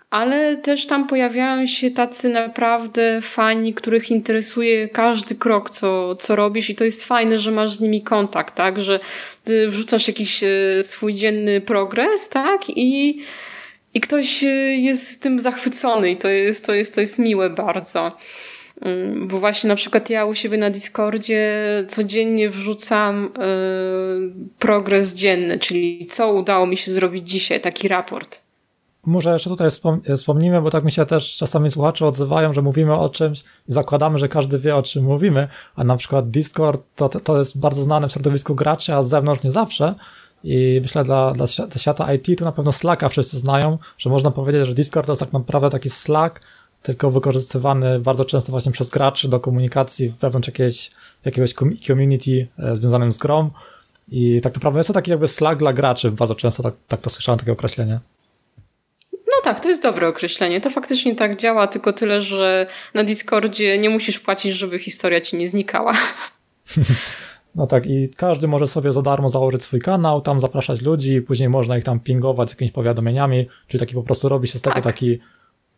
ale 0.10 0.58
też 0.58 0.88
tam 0.88 1.08
pojawiają 1.08 1.66
się 1.66 1.92
tacy 1.92 2.30
naprawdę 2.30 3.22
fani, 3.22 3.74
których 3.74 4.12
interesuje 4.12 4.90
każdy 4.90 5.36
krok, 5.36 5.70
co, 5.70 6.16
co 6.16 6.36
robisz 6.36 6.70
i 6.70 6.76
to 6.76 6.84
jest 6.84 7.04
fajne, 7.04 7.40
że 7.40 7.52
masz 7.52 7.74
z 7.74 7.82
nimi 7.82 8.02
kontakt, 8.02 8.56
tak, 8.56 8.80
że 8.80 9.00
ty 9.44 9.68
wrzucasz 9.68 10.08
jakiś 10.08 10.44
e, 10.44 10.48
swój 10.84 11.14
dzienny 11.14 11.62
progres, 11.62 12.30
tak, 12.30 12.62
i, 12.70 13.22
i 13.94 14.02
ktoś 14.02 14.44
e, 14.44 14.48
jest 14.76 15.24
tym 15.24 15.40
zachwycony 15.40 16.12
i 16.12 16.18
to 16.18 16.30
jest, 16.30 16.66
to 16.66 16.74
jest, 16.74 16.96
to 16.96 17.02
jest 17.02 17.20
miłe 17.20 17.50
bardzo. 17.50 18.18
Mm, 18.82 19.28
bo 19.28 19.40
właśnie 19.40 19.68
na 19.68 19.76
przykład 19.76 20.10
ja 20.10 20.26
u 20.26 20.36
siebie 20.36 20.58
na 20.58 20.70
Discordzie 20.70 21.46
codziennie 21.88 22.50
wrzucam 22.50 23.26
y, 23.26 23.30
progres 24.60 25.14
dzienny, 25.14 25.60
czyli 25.60 26.08
co 26.10 26.34
udało 26.34 26.66
mi 26.66 26.78
się 26.78 26.92
zrobić 26.92 27.30
dzisiaj, 27.30 27.62
taki 27.62 27.88
raport. 27.88 28.49
Może 29.10 29.34
jeszcze 29.34 29.50
tutaj 29.50 29.70
wspomnimy, 30.18 30.62
bo 30.62 30.70
tak 30.70 30.84
mi 30.84 30.92
się 30.92 31.06
też 31.06 31.38
czasami 31.38 31.72
słuchacze 31.72 32.08
odzywają, 32.08 32.54
że 32.54 32.62
mówimy 32.62 32.96
o 32.96 33.10
czymś 33.10 33.40
i 33.40 33.44
zakładamy, 33.72 34.18
że 34.18 34.30
każdy 34.30 34.60
wie 34.60 34.76
o 34.76 34.84
czym 34.84 35.04
mówimy, 35.04 35.48
a 35.76 35.84
na 35.84 35.98
przykład 35.98 36.30
Discord 36.30 36.82
to, 36.96 37.10
to 37.10 37.38
jest 37.38 37.60
bardzo 37.60 37.82
znane 37.82 38.08
w 38.08 38.12
środowisku 38.12 38.56
graczy, 38.56 38.94
a 38.94 39.04
z 39.04 39.10
zewnątrz 39.10 39.44
nie 39.44 39.52
zawsze. 39.52 39.96
I 40.44 40.80
myślę, 40.82 41.04
dla, 41.04 41.32
dla, 41.32 41.48
świata 41.78 42.14
IT 42.14 42.40
to 42.40 42.46
na 42.46 42.52
pewno 42.52 42.72
Slacka 42.72 43.10
wszyscy 43.10 43.38
znają, 43.38 43.78
że 43.98 44.10
można 44.10 44.32
powiedzieć, 44.32 44.68
że 44.68 44.74
Discord 44.74 45.06
to 45.06 45.12
jest 45.12 45.20
tak 45.20 45.34
naprawdę 45.34 45.70
taki 45.70 45.90
Slack, 45.90 46.42
tylko 46.84 47.12
wykorzystywany 47.12 48.00
bardzo 48.00 48.26
często 48.26 48.52
właśnie 48.52 48.72
przez 48.72 48.90
graczy 48.90 49.30
do 49.30 49.40
komunikacji 49.40 50.10
wewnątrz 50.10 50.48
jakiegoś, 50.48 50.92
jakiegoś 51.26 51.54
community 51.88 52.48
e, 52.60 52.76
związanym 52.76 53.12
z 53.12 53.18
grą. 53.18 53.50
I 54.08 54.42
tak 54.42 54.56
naprawdę 54.56 54.80
jest 54.80 54.88
to 54.88 54.94
taki 54.94 55.12
jakby 55.12 55.28
Slack 55.28 55.60
dla 55.60 55.74
graczy, 55.74 56.12
bardzo 56.12 56.36
często 56.36 56.64
tak, 56.64 56.74
tak 56.88 57.02
to 57.02 57.10
słyszałem, 57.10 57.40
takie 57.40 57.52
określenie. 57.52 58.00
Tak, 59.50 59.60
to 59.60 59.70
jest 59.70 59.84
dobre 59.84 60.08
określenie. 60.08 60.62
To 60.62 60.70
faktycznie 60.70 61.16
tak 61.16 61.36
działa, 61.36 61.68
tylko 61.68 61.94
tyle, 61.94 62.22
że 62.22 62.66
na 62.94 63.04
Discordzie 63.04 63.78
nie 63.78 63.90
musisz 63.90 64.20
płacić, 64.20 64.54
żeby 64.54 64.80
historia 64.80 65.22
ci 65.22 65.38
nie 65.38 65.48
znikała. 65.48 65.94
No 67.56 67.68
tak, 67.68 67.86
i 67.86 68.10
każdy 68.10 68.48
może 68.48 68.68
sobie 68.68 68.92
za 68.94 69.02
darmo 69.02 69.30
założyć 69.30 69.64
swój 69.64 69.80
kanał, 69.80 70.22
tam 70.22 70.40
zapraszać 70.40 70.82
ludzi, 70.82 71.14
i 71.14 71.22
później 71.22 71.50
można 71.50 71.78
ich 71.78 71.84
tam 71.84 72.00
pingować 72.00 72.50
z 72.50 72.52
jakimiś 72.52 72.72
powiadomieniami, 72.72 73.48
czyli 73.68 73.80
taki 73.80 73.94
po 73.94 74.04
prostu 74.04 74.30
robi 74.30 74.48
się 74.48 74.60
z 74.60 74.62
tego 74.62 74.74
tak. 74.74 74.84
taki, 74.84 75.20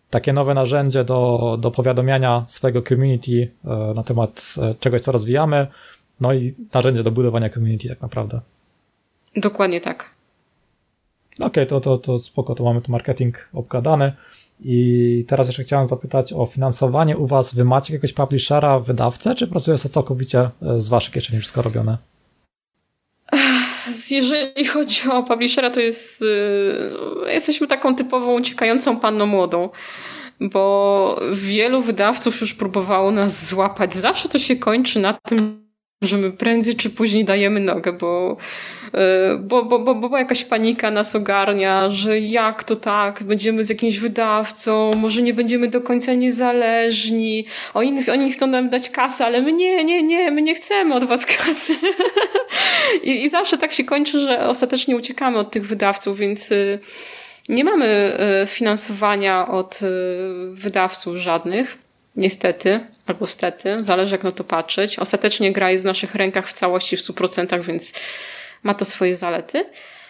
takie 0.10 0.34
nowe 0.34 0.54
narzędzie 0.54 1.04
do, 1.04 1.58
do 1.60 1.72
powiadamiania 1.72 2.46
swojego 2.48 2.82
community 2.82 3.52
e, 3.66 3.94
na 3.96 4.04
temat 4.04 4.56
e, 4.58 4.76
czegoś, 4.80 5.02
co 5.02 5.12
rozwijamy, 5.12 5.68
no 6.22 6.34
i 6.34 6.56
narzędzie 6.74 7.04
do 7.04 7.12
budowania 7.12 7.50
community 7.50 7.90
tak 7.90 8.02
naprawdę. 8.02 8.42
Dokładnie 9.36 9.82
tak. 9.82 10.21
Okej, 11.40 11.48
okay, 11.48 11.66
to, 11.66 11.82
to, 11.82 11.98
to 11.98 12.20
spoko, 12.20 12.56
to 12.56 12.64
mamy 12.64 12.82
tu 12.82 12.92
marketing 12.92 13.50
obgadany. 13.54 14.14
I 14.64 15.26
teraz 15.28 15.48
jeszcze 15.48 15.64
chciałem 15.64 15.88
zapytać 15.88 16.34
o 16.34 16.46
finansowanie 16.46 17.18
u 17.18 17.28
Was. 17.28 17.56
Wy 17.56 17.66
macie 17.66 17.94
jakiegoś 17.94 18.14
publishera, 18.14 18.80
wydawcę, 18.80 19.36
czy 19.36 19.48
pracuje 19.48 19.78
to 19.78 19.90
całkowicie 19.90 20.40
e, 20.40 20.80
z 20.80 20.90
Waszej 20.90 21.14
kieszeni 21.14 21.40
wszystko 21.40 21.62
robione? 21.62 21.98
Jeżeli 24.12 24.66
chodzi 24.66 25.10
o 25.10 25.24
publishera, 25.24 25.70
to 25.70 25.80
jest. 25.80 26.22
Yy, 26.22 27.34
jesteśmy 27.34 27.68
taką 27.68 27.96
typową 27.96 28.34
uciekającą 28.40 29.00
panną 29.00 29.26
młodą, 29.26 29.70
bo 30.40 31.20
wielu 31.34 31.82
wydawców 31.82 32.42
już 32.42 32.54
próbowało 32.54 33.12
nas 33.12 33.50
złapać. 33.50 33.94
Zawsze 33.94 34.30
to 34.30 34.40
się 34.40 34.56
kończy 34.56 35.00
na 35.00 35.14
tym, 35.14 35.71
że 36.02 36.18
my 36.18 36.32
prędzej 36.32 36.76
czy 36.76 36.90
później 36.90 37.26
dajemy 37.26 37.60
nogę, 37.60 37.94
bo, 37.94 38.38
e, 38.94 39.38
bo, 39.38 39.66
bo, 39.66 39.80
bo, 39.80 39.96
bo 39.96 40.18
jakaś 40.18 40.46
panika 40.46 40.92
nas 40.92 41.16
ogarnia, 41.16 41.90
że 41.90 42.20
jak 42.20 42.64
to 42.64 42.76
tak, 42.76 43.24
będziemy 43.24 43.64
z 43.64 43.70
jakimś 43.70 44.00
wydawcą, 44.00 44.92
może 44.98 45.22
nie 45.22 45.34
będziemy 45.34 45.68
do 45.68 45.82
końca 45.82 46.14
niezależni, 46.14 47.46
oni, 47.74 48.10
oni 48.12 48.32
chcą 48.32 48.48
nam 48.48 48.70
dać 48.70 48.90
kasę, 48.90 49.26
ale 49.26 49.42
my 49.42 49.54
nie, 49.54 49.84
nie, 49.84 50.04
nie, 50.04 50.32
my 50.32 50.42
nie 50.42 50.56
chcemy 50.56 50.96
od 50.96 51.04
was 51.04 51.26
kasy. 51.38 51.74
I, 53.04 53.24
I 53.24 53.30
zawsze 53.30 53.58
tak 53.58 53.72
się 53.72 53.84
kończy, 53.84 54.20
że 54.20 54.48
ostatecznie 54.48 54.96
uciekamy 54.96 55.38
od 55.38 55.52
tych 55.52 55.68
wydawców, 55.68 56.18
więc 56.18 56.52
e, 56.52 56.56
nie 57.50 57.64
mamy 57.64 57.86
e, 57.86 58.48
finansowania 58.48 59.48
od 59.48 59.80
wydawców 60.54 61.16
żadnych, 61.16 61.78
niestety 62.16 62.80
albo 63.06 63.28
stety, 63.28 63.78
zależy 63.80 64.16
jak 64.16 64.24
na 64.24 64.32
to 64.32 64.44
patrzeć. 64.44 65.00
Ostatecznie 65.00 65.52
gra 65.52 65.72
jest 65.72 65.84
w 65.84 65.88
naszych 65.88 66.16
rękach 66.16 66.48
w 66.50 66.54
całości, 66.54 66.98
w 66.98 67.00
100%, 67.00 67.64
więc 67.64 67.94
ma 68.64 68.74
to 68.74 68.86
swoje 68.86 69.16
zalety. 69.16 69.66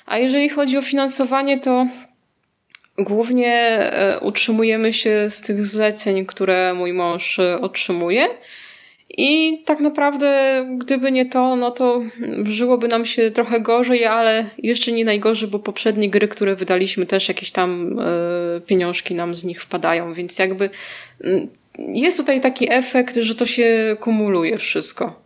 A 0.05 0.17
jeżeli 0.17 0.49
chodzi 0.49 0.77
o 0.77 0.81
finansowanie, 0.81 1.59
to 1.59 1.87
głównie 2.97 3.53
e, 3.53 4.19
utrzymujemy 4.19 4.93
się 4.93 5.27
z 5.29 5.41
tych 5.41 5.65
zleceń, 5.65 6.25
które 6.25 6.73
mój 6.73 6.93
mąż 6.93 7.39
e, 7.39 7.61
otrzymuje. 7.61 8.27
I 9.17 9.63
tak 9.65 9.79
naprawdę, 9.79 10.61
gdyby 10.77 11.11
nie 11.11 11.25
to, 11.25 11.55
no 11.55 11.71
to 11.71 12.01
żyłoby 12.43 12.87
nam 12.87 13.05
się 13.05 13.31
trochę 13.31 13.61
gorzej, 13.61 14.05
ale 14.05 14.49
jeszcze 14.57 14.91
nie 14.91 15.05
najgorzej, 15.05 15.49
bo 15.49 15.59
poprzednie 15.59 16.09
gry, 16.09 16.27
które 16.27 16.55
wydaliśmy, 16.55 17.05
też 17.05 17.27
jakieś 17.27 17.51
tam 17.51 17.99
y, 17.99 18.61
pieniążki 18.61 19.15
nam 19.15 19.35
z 19.35 19.43
nich 19.43 19.61
wpadają, 19.61 20.13
więc 20.13 20.39
jakby 20.39 20.69
jest 21.77 22.17
tutaj 22.17 22.41
taki 22.41 22.73
efekt, 22.73 23.15
że 23.15 23.35
to 23.35 23.45
się 23.45 23.97
kumuluje 23.99 24.57
wszystko. 24.57 25.21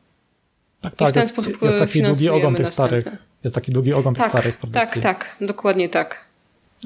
Tak, 0.82 0.96
tak. 0.96 1.08
I 1.08 1.12
w 1.12 1.14
ten 1.14 1.22
jest, 1.22 1.34
sposób 1.34 1.62
jest 1.62 1.80
taki 1.80 2.02
długi 2.02 2.30
ogon 2.30 2.56
tych 2.56 2.70
starych. 2.70 3.06
Jest 3.44 3.56
taki 3.56 3.72
długi 3.72 3.94
ogon 3.94 4.16
tak, 4.16 4.24
tych 4.24 4.32
starych 4.32 4.58
produkcji. 4.58 5.02
Tak, 5.02 5.20
tak, 5.20 5.48
dokładnie 5.48 5.90
tak. 5.90 6.26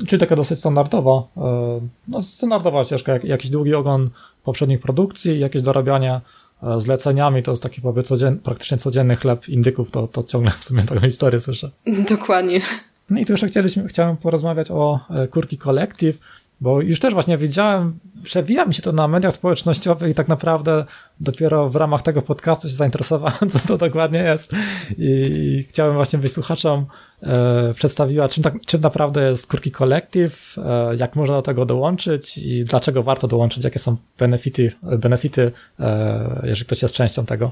Czyli 0.07 0.19
taka 0.19 0.35
dosyć 0.35 0.59
standardowa, 0.59 1.23
e, 1.37 1.79
no 2.07 2.21
standardowa 2.21 2.83
ścieżka, 2.83 3.19
jakiś 3.23 3.51
długi 3.51 3.75
ogon 3.75 4.09
poprzednich 4.43 4.79
produkcji 4.79 5.39
jakieś 5.39 5.61
dorabianie 5.61 6.21
e, 6.63 6.79
zleceniami, 6.79 7.43
to 7.43 7.51
jest 7.51 7.63
taki 7.63 7.81
powie 7.81 8.03
codzien, 8.03 8.39
praktycznie 8.39 8.77
codzienny 8.77 9.15
chleb 9.15 9.49
indyków, 9.49 9.91
to, 9.91 10.07
to 10.07 10.23
ciągle 10.23 10.51
w 10.51 10.63
sumie 10.63 10.83
taką 10.83 11.01
historię 11.01 11.39
słyszę. 11.39 11.69
Dokładnie. 12.09 12.61
No 13.09 13.19
i 13.19 13.25
tu 13.25 13.33
jeszcze 13.33 13.47
chcieliśmy, 13.47 13.87
chciałem 13.87 14.17
porozmawiać 14.17 14.71
o 14.71 14.99
e, 15.09 15.27
Kurki 15.27 15.57
Collective. 15.57 16.19
Bo 16.61 16.81
już 16.81 16.99
też 16.99 17.13
właśnie 17.13 17.37
widziałem, 17.37 17.99
przewija 18.23 18.65
mi 18.65 18.73
się 18.73 18.81
to 18.81 18.91
na 18.91 19.07
mediach 19.07 19.33
społecznościowych 19.33 20.11
i 20.11 20.13
tak 20.13 20.27
naprawdę 20.27 20.85
dopiero 21.19 21.69
w 21.69 21.75
ramach 21.75 22.01
tego 22.01 22.21
podcastu 22.21 22.69
się 22.69 22.75
zainteresowałem, 22.75 23.49
co 23.49 23.59
to 23.59 23.77
dokładnie 23.77 24.19
jest. 24.19 24.55
I 24.97 25.65
chciałem 25.69 25.93
właśnie, 25.93 26.19
byś 26.19 26.31
słuchaczom 26.31 26.85
e, 27.23 27.73
przedstawiła, 27.73 28.29
czym, 28.29 28.43
tak, 28.43 28.53
czym 28.65 28.81
naprawdę 28.81 29.29
jest 29.29 29.47
Kurki 29.47 29.71
Collective, 29.71 30.55
e, 30.57 30.95
jak 30.95 31.15
można 31.15 31.35
do 31.35 31.41
tego 31.41 31.65
dołączyć 31.65 32.37
i 32.37 32.65
dlaczego 32.65 33.03
warto 33.03 33.27
dołączyć, 33.27 33.63
jakie 33.63 33.79
są 33.79 33.95
benefity, 34.19 34.71
benefity 34.83 35.51
e, 35.79 36.41
jeżeli 36.43 36.65
ktoś 36.65 36.81
jest 36.81 36.95
częścią 36.95 37.25
tego. 37.25 37.51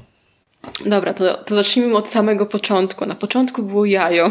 Dobra, 0.86 1.14
to, 1.14 1.44
to 1.44 1.54
zacznijmy 1.54 1.96
od 1.96 2.08
samego 2.08 2.46
początku. 2.46 3.06
Na 3.06 3.14
początku 3.14 3.62
było 3.62 3.84
jajo. 3.84 4.30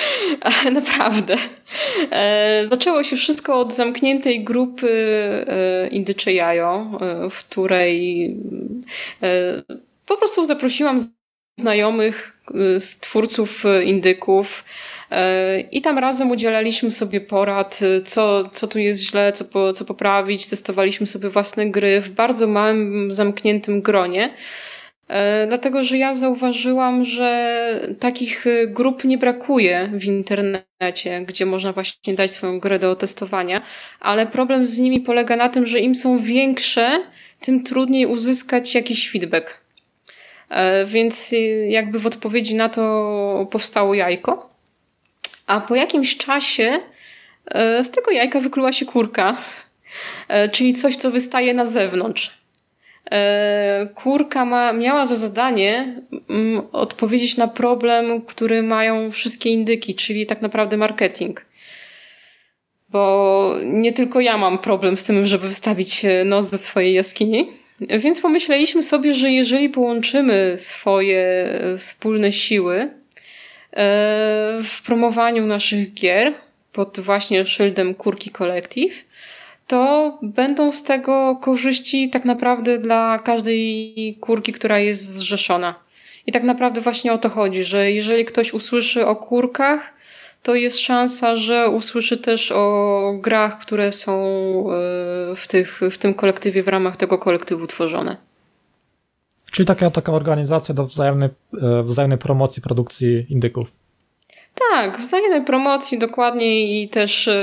Naprawdę. 0.72 1.36
E, 2.10 2.62
zaczęło 2.66 3.04
się 3.04 3.16
wszystko 3.16 3.60
od 3.60 3.74
zamkniętej 3.74 4.44
grupy 4.44 4.90
e, 5.46 5.88
Indycze 5.88 6.32
Jajo, 6.32 6.98
e, 7.00 7.30
w 7.30 7.44
której 7.44 8.36
po 10.06 10.16
prostu 10.16 10.44
zaprosiłam 10.44 10.98
znajomych 11.60 12.38
z 12.78 12.98
twórców 12.98 13.64
indyków 13.84 14.64
i 15.72 15.82
tam 15.82 15.98
razem 15.98 16.30
udzielaliśmy 16.30 16.90
sobie 16.90 17.20
porad, 17.20 17.80
co, 18.04 18.48
co 18.48 18.68
tu 18.68 18.78
jest 18.78 19.02
źle, 19.02 19.32
co, 19.32 19.44
po, 19.44 19.72
co 19.72 19.84
poprawić. 19.84 20.46
Testowaliśmy 20.46 21.06
sobie 21.06 21.28
własne 21.28 21.70
gry 21.70 22.00
w 22.00 22.10
bardzo 22.10 22.46
małym, 22.46 23.14
zamkniętym 23.14 23.82
gronie. 23.82 24.34
E, 25.12 25.46
dlatego, 25.46 25.84
że 25.84 25.98
ja 25.98 26.14
zauważyłam, 26.14 27.04
że 27.04 27.80
takich 28.00 28.46
e, 28.46 28.66
grup 28.66 29.04
nie 29.04 29.18
brakuje 29.18 29.90
w 29.92 30.04
internecie, 30.04 31.24
gdzie 31.26 31.46
można 31.46 31.72
właśnie 31.72 32.14
dać 32.14 32.30
swoją 32.30 32.60
grę 32.60 32.78
do 32.78 32.96
testowania, 32.96 33.62
ale 34.00 34.26
problem 34.26 34.66
z 34.66 34.78
nimi 34.78 35.00
polega 35.00 35.36
na 35.36 35.48
tym, 35.48 35.66
że 35.66 35.80
im 35.80 35.94
są 35.94 36.18
większe, 36.18 37.00
tym 37.40 37.64
trudniej 37.64 38.06
uzyskać 38.06 38.74
jakiś 38.74 39.10
feedback. 39.10 39.60
E, 40.48 40.84
więc 40.84 41.34
jakby 41.68 41.98
w 41.98 42.06
odpowiedzi 42.06 42.54
na 42.54 42.68
to 42.68 43.48
powstało 43.50 43.94
jajko. 43.94 44.50
A 45.46 45.60
po 45.60 45.74
jakimś 45.74 46.16
czasie 46.16 46.80
z 47.82 47.90
tego 47.90 48.10
jajka 48.10 48.40
wykluła 48.40 48.72
się 48.72 48.86
kurka, 48.86 49.36
czyli 50.52 50.74
coś, 50.74 50.96
co 50.96 51.10
wystaje 51.10 51.54
na 51.54 51.64
zewnątrz. 51.64 52.41
Kurka 53.94 54.44
ma, 54.44 54.72
miała 54.72 55.06
za 55.06 55.16
zadanie 55.16 56.02
mm, 56.30 56.62
odpowiedzieć 56.72 57.36
na 57.36 57.48
problem, 57.48 58.22
który 58.22 58.62
mają 58.62 59.10
wszystkie 59.10 59.50
indyki, 59.50 59.94
czyli 59.94 60.26
tak 60.26 60.42
naprawdę 60.42 60.76
marketing 60.76 61.44
bo 62.92 63.54
nie 63.64 63.92
tylko 63.92 64.20
ja 64.20 64.38
mam 64.38 64.58
problem 64.58 64.96
z 64.96 65.04
tym, 65.04 65.26
żeby 65.26 65.48
wystawić 65.48 66.06
nos 66.24 66.50
ze 66.50 66.58
swojej 66.58 66.94
jaskini. 66.94 67.48
Więc 67.80 68.20
pomyśleliśmy 68.20 68.82
sobie, 68.82 69.14
że 69.14 69.30
jeżeli 69.30 69.68
połączymy 69.68 70.54
swoje 70.56 71.20
e, 71.20 71.76
wspólne 71.78 72.32
siły 72.32 72.76
e, 72.76 72.88
w 74.64 74.82
promowaniu 74.86 75.46
naszych 75.46 75.94
gier 75.94 76.32
pod 76.72 77.00
właśnie 77.00 77.46
szyldem 77.46 77.94
Kurki 77.94 78.30
Collective, 78.30 78.94
to 79.72 80.18
będą 80.22 80.72
z 80.72 80.82
tego 80.82 81.36
korzyści 81.42 82.10
tak 82.10 82.24
naprawdę 82.24 82.78
dla 82.78 83.18
każdej 83.18 84.18
kurki, 84.20 84.52
która 84.52 84.78
jest 84.78 85.14
zrzeszona. 85.14 85.74
I 86.26 86.32
tak 86.32 86.42
naprawdę 86.42 86.80
właśnie 86.80 87.12
o 87.12 87.18
to 87.18 87.28
chodzi, 87.28 87.64
że 87.64 87.90
jeżeli 87.90 88.24
ktoś 88.24 88.54
usłyszy 88.54 89.06
o 89.06 89.16
kurkach, 89.16 89.92
to 90.42 90.54
jest 90.54 90.78
szansa, 90.78 91.36
że 91.36 91.68
usłyszy 91.68 92.18
też 92.18 92.52
o 92.52 93.18
grach, 93.20 93.58
które 93.58 93.92
są 93.92 94.12
e, 94.12 95.36
w, 95.36 95.46
tych, 95.48 95.80
w 95.90 95.98
tym 95.98 96.14
kolektywie, 96.14 96.62
w 96.62 96.68
ramach 96.68 96.96
tego 96.96 97.18
kolektywu 97.18 97.66
tworzone. 97.66 98.16
Czyli 99.50 99.66
taka, 99.66 99.90
taka 99.90 100.12
organizacja 100.12 100.74
do 100.74 100.86
wzajemnej, 100.86 101.28
e, 101.62 101.82
wzajemnej 101.82 102.18
promocji 102.18 102.62
produkcji 102.62 103.26
indyków. 103.28 103.81
Tak, 104.54 105.00
wzajemnej 105.00 105.44
promocji 105.44 105.98
dokładnie 105.98 106.82
i 106.82 106.88
też 106.88 107.28
e, 107.28 107.34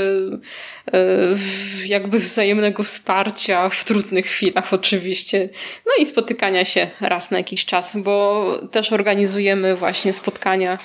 jakby 1.86 2.20
wzajemnego 2.20 2.84
wsparcia 2.84 3.70
w 3.70 3.86
trudnych 3.86 4.26
chwilach 4.26 4.74
oczywiście. 4.74 5.50
No 5.86 5.92
i 6.04 6.06
spotykania 6.06 6.66
się 6.66 6.90
raz 7.02 7.32
na 7.32 7.38
jakiś 7.38 7.66
czas, 7.66 7.98
bo 7.98 8.46
też 8.72 8.94
organizujemy 8.94 9.76
właśnie 9.76 10.14
spotkania 10.14 10.78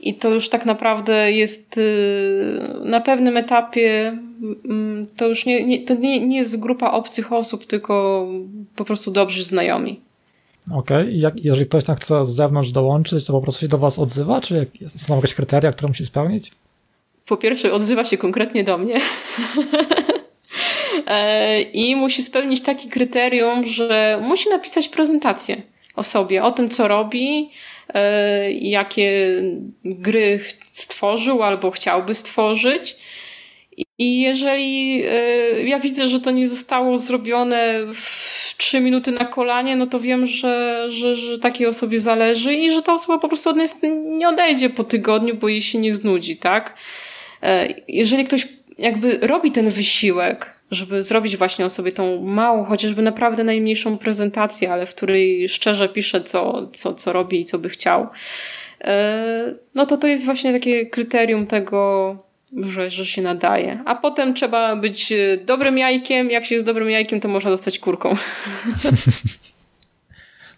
i 0.00 0.14
to 0.14 0.30
już 0.30 0.48
tak 0.48 0.66
naprawdę 0.66 1.32
jest 1.32 1.78
y, 1.78 2.60
na 2.84 3.00
pewnym 3.00 3.36
etapie, 3.36 4.18
mm, 4.64 5.06
to 5.16 5.28
już 5.28 5.46
nie, 5.46 5.66
nie, 5.66 5.84
to 5.84 5.94
nie, 5.94 6.26
nie 6.26 6.36
jest 6.36 6.60
grupa 6.60 6.90
obcych 6.90 7.32
osób, 7.32 7.66
tylko 7.66 8.26
po 8.76 8.84
prostu 8.84 9.10
dobrzy 9.10 9.44
znajomi. 9.44 10.00
Okej, 10.74 11.26
okay. 11.26 11.40
jeżeli 11.42 11.66
ktoś 11.66 11.84
tam 11.84 11.96
chce 11.96 12.24
z 12.24 12.28
zewnątrz 12.28 12.70
dołączyć, 12.70 13.24
to 13.24 13.32
po 13.32 13.40
prostu 13.40 13.60
się 13.60 13.68
do 13.68 13.78
Was 13.78 13.98
odzywa, 13.98 14.40
czy 14.40 14.66
są 14.96 15.16
jakieś 15.16 15.34
kryteria, 15.34 15.72
które 15.72 15.88
musi 15.88 16.04
spełnić? 16.04 16.50
Po 17.26 17.36
pierwsze, 17.36 17.72
odzywa 17.72 18.04
się 18.04 18.18
konkretnie 18.18 18.64
do 18.64 18.78
mnie. 18.78 18.96
E, 21.06 21.62
I 21.62 21.96
musi 21.96 22.22
spełnić 22.22 22.62
takie 22.62 22.88
kryterium, 22.88 23.66
że 23.66 24.20
musi 24.22 24.50
napisać 24.50 24.88
prezentację 24.88 25.62
o 25.96 26.02
sobie, 26.02 26.42
o 26.42 26.52
tym, 26.52 26.70
co 26.70 26.88
robi, 26.88 27.50
E, 27.94 28.52
jakie 28.52 29.42
gry 29.84 30.40
stworzył 30.72 31.42
albo 31.42 31.70
chciałby 31.70 32.14
stworzyć. 32.14 32.96
I 33.98 34.20
jeżeli 34.20 35.02
e, 35.06 35.62
ja 35.62 35.78
widzę, 35.78 36.08
że 36.08 36.20
to 36.20 36.30
nie 36.30 36.48
zostało 36.48 36.96
zrobione 36.96 37.78
w 37.94 38.54
trzy 38.56 38.80
minuty 38.80 39.12
na 39.12 39.24
kolanie, 39.24 39.76
no 39.76 39.86
to 39.86 40.00
wiem, 40.00 40.26
że, 40.26 40.86
że, 40.88 41.16
że 41.16 41.38
takiej 41.38 41.66
osobie 41.66 42.00
zależy 42.00 42.54
i 42.54 42.70
że 42.70 42.82
ta 42.82 42.94
osoba 42.94 43.18
po 43.18 43.28
prostu 43.28 43.50
od 43.50 43.56
nas 43.56 43.80
nie 44.04 44.28
odejdzie 44.28 44.70
po 44.70 44.84
tygodniu, 44.84 45.36
bo 45.36 45.48
jej 45.48 45.60
się 45.60 45.78
nie 45.78 45.92
znudzi, 45.92 46.36
tak? 46.36 46.74
E, 47.42 47.68
jeżeli 47.88 48.24
ktoś 48.24 48.48
jakby 48.78 49.18
robi 49.22 49.50
ten 49.50 49.70
wysiłek, 49.70 50.60
żeby 50.70 51.02
zrobić 51.02 51.36
właśnie 51.36 51.64
o 51.64 51.70
sobie 51.70 51.92
tą 51.92 52.22
małą, 52.22 52.64
chociażby 52.64 53.02
naprawdę 53.02 53.44
najmniejszą 53.44 53.98
prezentację, 53.98 54.72
ale 54.72 54.86
w 54.86 54.94
której 54.94 55.48
szczerze 55.48 55.88
pisze, 55.88 56.20
co, 56.20 56.68
co, 56.72 56.94
co 56.94 57.12
robi 57.12 57.40
i 57.40 57.44
co 57.44 57.58
by 57.58 57.68
chciał. 57.68 58.06
E, 58.80 59.54
no 59.74 59.86
to 59.86 59.96
to 59.96 60.06
jest 60.06 60.24
właśnie 60.24 60.52
takie 60.52 60.86
kryterium 60.86 61.46
tego, 61.46 62.29
że, 62.56 62.90
że 62.90 63.06
się 63.06 63.22
nadaje. 63.22 63.82
A 63.86 63.94
potem 63.94 64.34
trzeba 64.34 64.76
być 64.76 65.12
dobrym 65.44 65.78
jajkiem. 65.78 66.30
Jak 66.30 66.44
się 66.44 66.54
jest 66.54 66.66
dobrym 66.66 66.90
jajkiem, 66.90 67.20
to 67.20 67.28
można 67.28 67.50
zostać 67.50 67.78
kurką. 67.78 68.14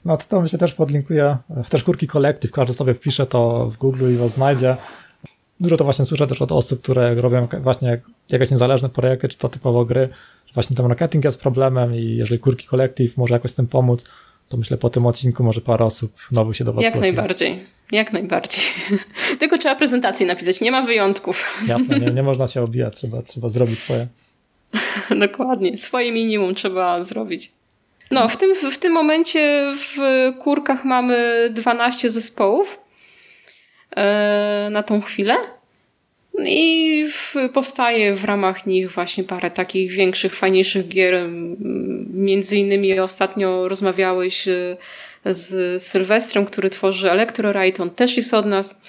No 0.04 0.16
to, 0.16 0.24
to 0.28 0.40
myślę 0.40 0.58
też 0.58 0.74
podlinkuję. 0.74 1.36
Też 1.70 1.84
kurki 1.84 2.06
kolektyw, 2.06 2.52
każdy 2.52 2.74
sobie 2.74 2.94
wpisze 2.94 3.26
to 3.26 3.70
w 3.70 3.76
Google 3.76 4.12
i 4.12 4.16
was 4.16 4.30
znajdzie. 4.30 4.76
Dużo 5.60 5.76
to 5.76 5.84
właśnie 5.84 6.04
słyszę 6.04 6.26
też 6.26 6.42
od 6.42 6.52
osób, 6.52 6.82
które 6.82 7.14
robią 7.14 7.48
właśnie 7.60 8.00
jakieś 8.28 8.50
niezależne 8.50 8.88
projekty, 8.88 9.28
czy 9.28 9.38
to 9.38 9.48
typowo 9.48 9.84
gry, 9.84 10.08
że 10.46 10.54
właśnie 10.54 10.76
ten 10.76 10.88
marketing 10.88 11.24
jest 11.24 11.40
problemem 11.40 11.94
i 11.94 12.16
jeżeli 12.16 12.40
Kurki 12.40 12.66
Collective 12.66 13.16
może 13.16 13.34
jakoś 13.34 13.50
z 13.50 13.54
tym 13.54 13.66
pomóc, 13.66 14.04
to 14.52 14.56
myślę 14.56 14.76
po 14.76 14.90
tym 14.90 15.06
odcinku 15.06 15.44
może 15.44 15.60
parę 15.60 15.84
osób 15.84 16.12
nowych 16.32 16.56
się 16.56 16.64
do 16.64 16.72
Was 16.72 16.84
Jak 16.84 17.00
najbardziej, 17.00 17.66
jak 17.92 18.12
najbardziej. 18.12 18.64
Tylko 19.40 19.58
trzeba 19.58 19.76
prezentację 19.76 20.26
napisać, 20.26 20.60
nie 20.60 20.72
ma 20.72 20.82
wyjątków. 20.82 21.44
Jasne, 21.66 22.00
nie, 22.00 22.10
nie 22.10 22.22
można 22.22 22.46
się 22.46 22.62
obijać, 22.62 22.96
trzeba, 22.96 23.22
trzeba 23.22 23.48
zrobić 23.48 23.78
swoje. 23.78 24.06
Dokładnie, 25.28 25.78
swoje 25.78 26.12
minimum 26.12 26.54
trzeba 26.54 27.02
zrobić. 27.02 27.52
No, 28.10 28.28
w 28.28 28.36
tym, 28.36 28.70
w 28.70 28.78
tym 28.78 28.92
momencie 28.92 29.72
w 29.74 29.98
Kurkach 30.38 30.84
mamy 30.84 31.48
12 31.52 32.10
zespołów 32.10 32.80
e, 33.96 34.68
na 34.72 34.82
tą 34.82 35.00
chwilę. 35.00 35.34
I 36.38 37.04
powstaje 37.52 38.14
w 38.14 38.24
ramach 38.24 38.66
nich 38.66 38.92
właśnie 38.92 39.24
parę 39.24 39.50
takich 39.50 39.92
większych, 39.92 40.34
fajniejszych 40.34 40.88
gier. 40.88 41.28
Między 42.14 42.56
innymi 42.56 43.00
ostatnio 43.00 43.68
rozmawiałeś 43.68 44.48
e, 44.48 44.76
z 45.24 45.82
Sylwestrem, 45.82 46.44
który 46.44 46.70
tworzy 46.70 47.10
Electrorite. 47.10 47.82
On 47.82 47.90
też 47.90 48.16
jest 48.16 48.34
od 48.34 48.46
nas, 48.46 48.82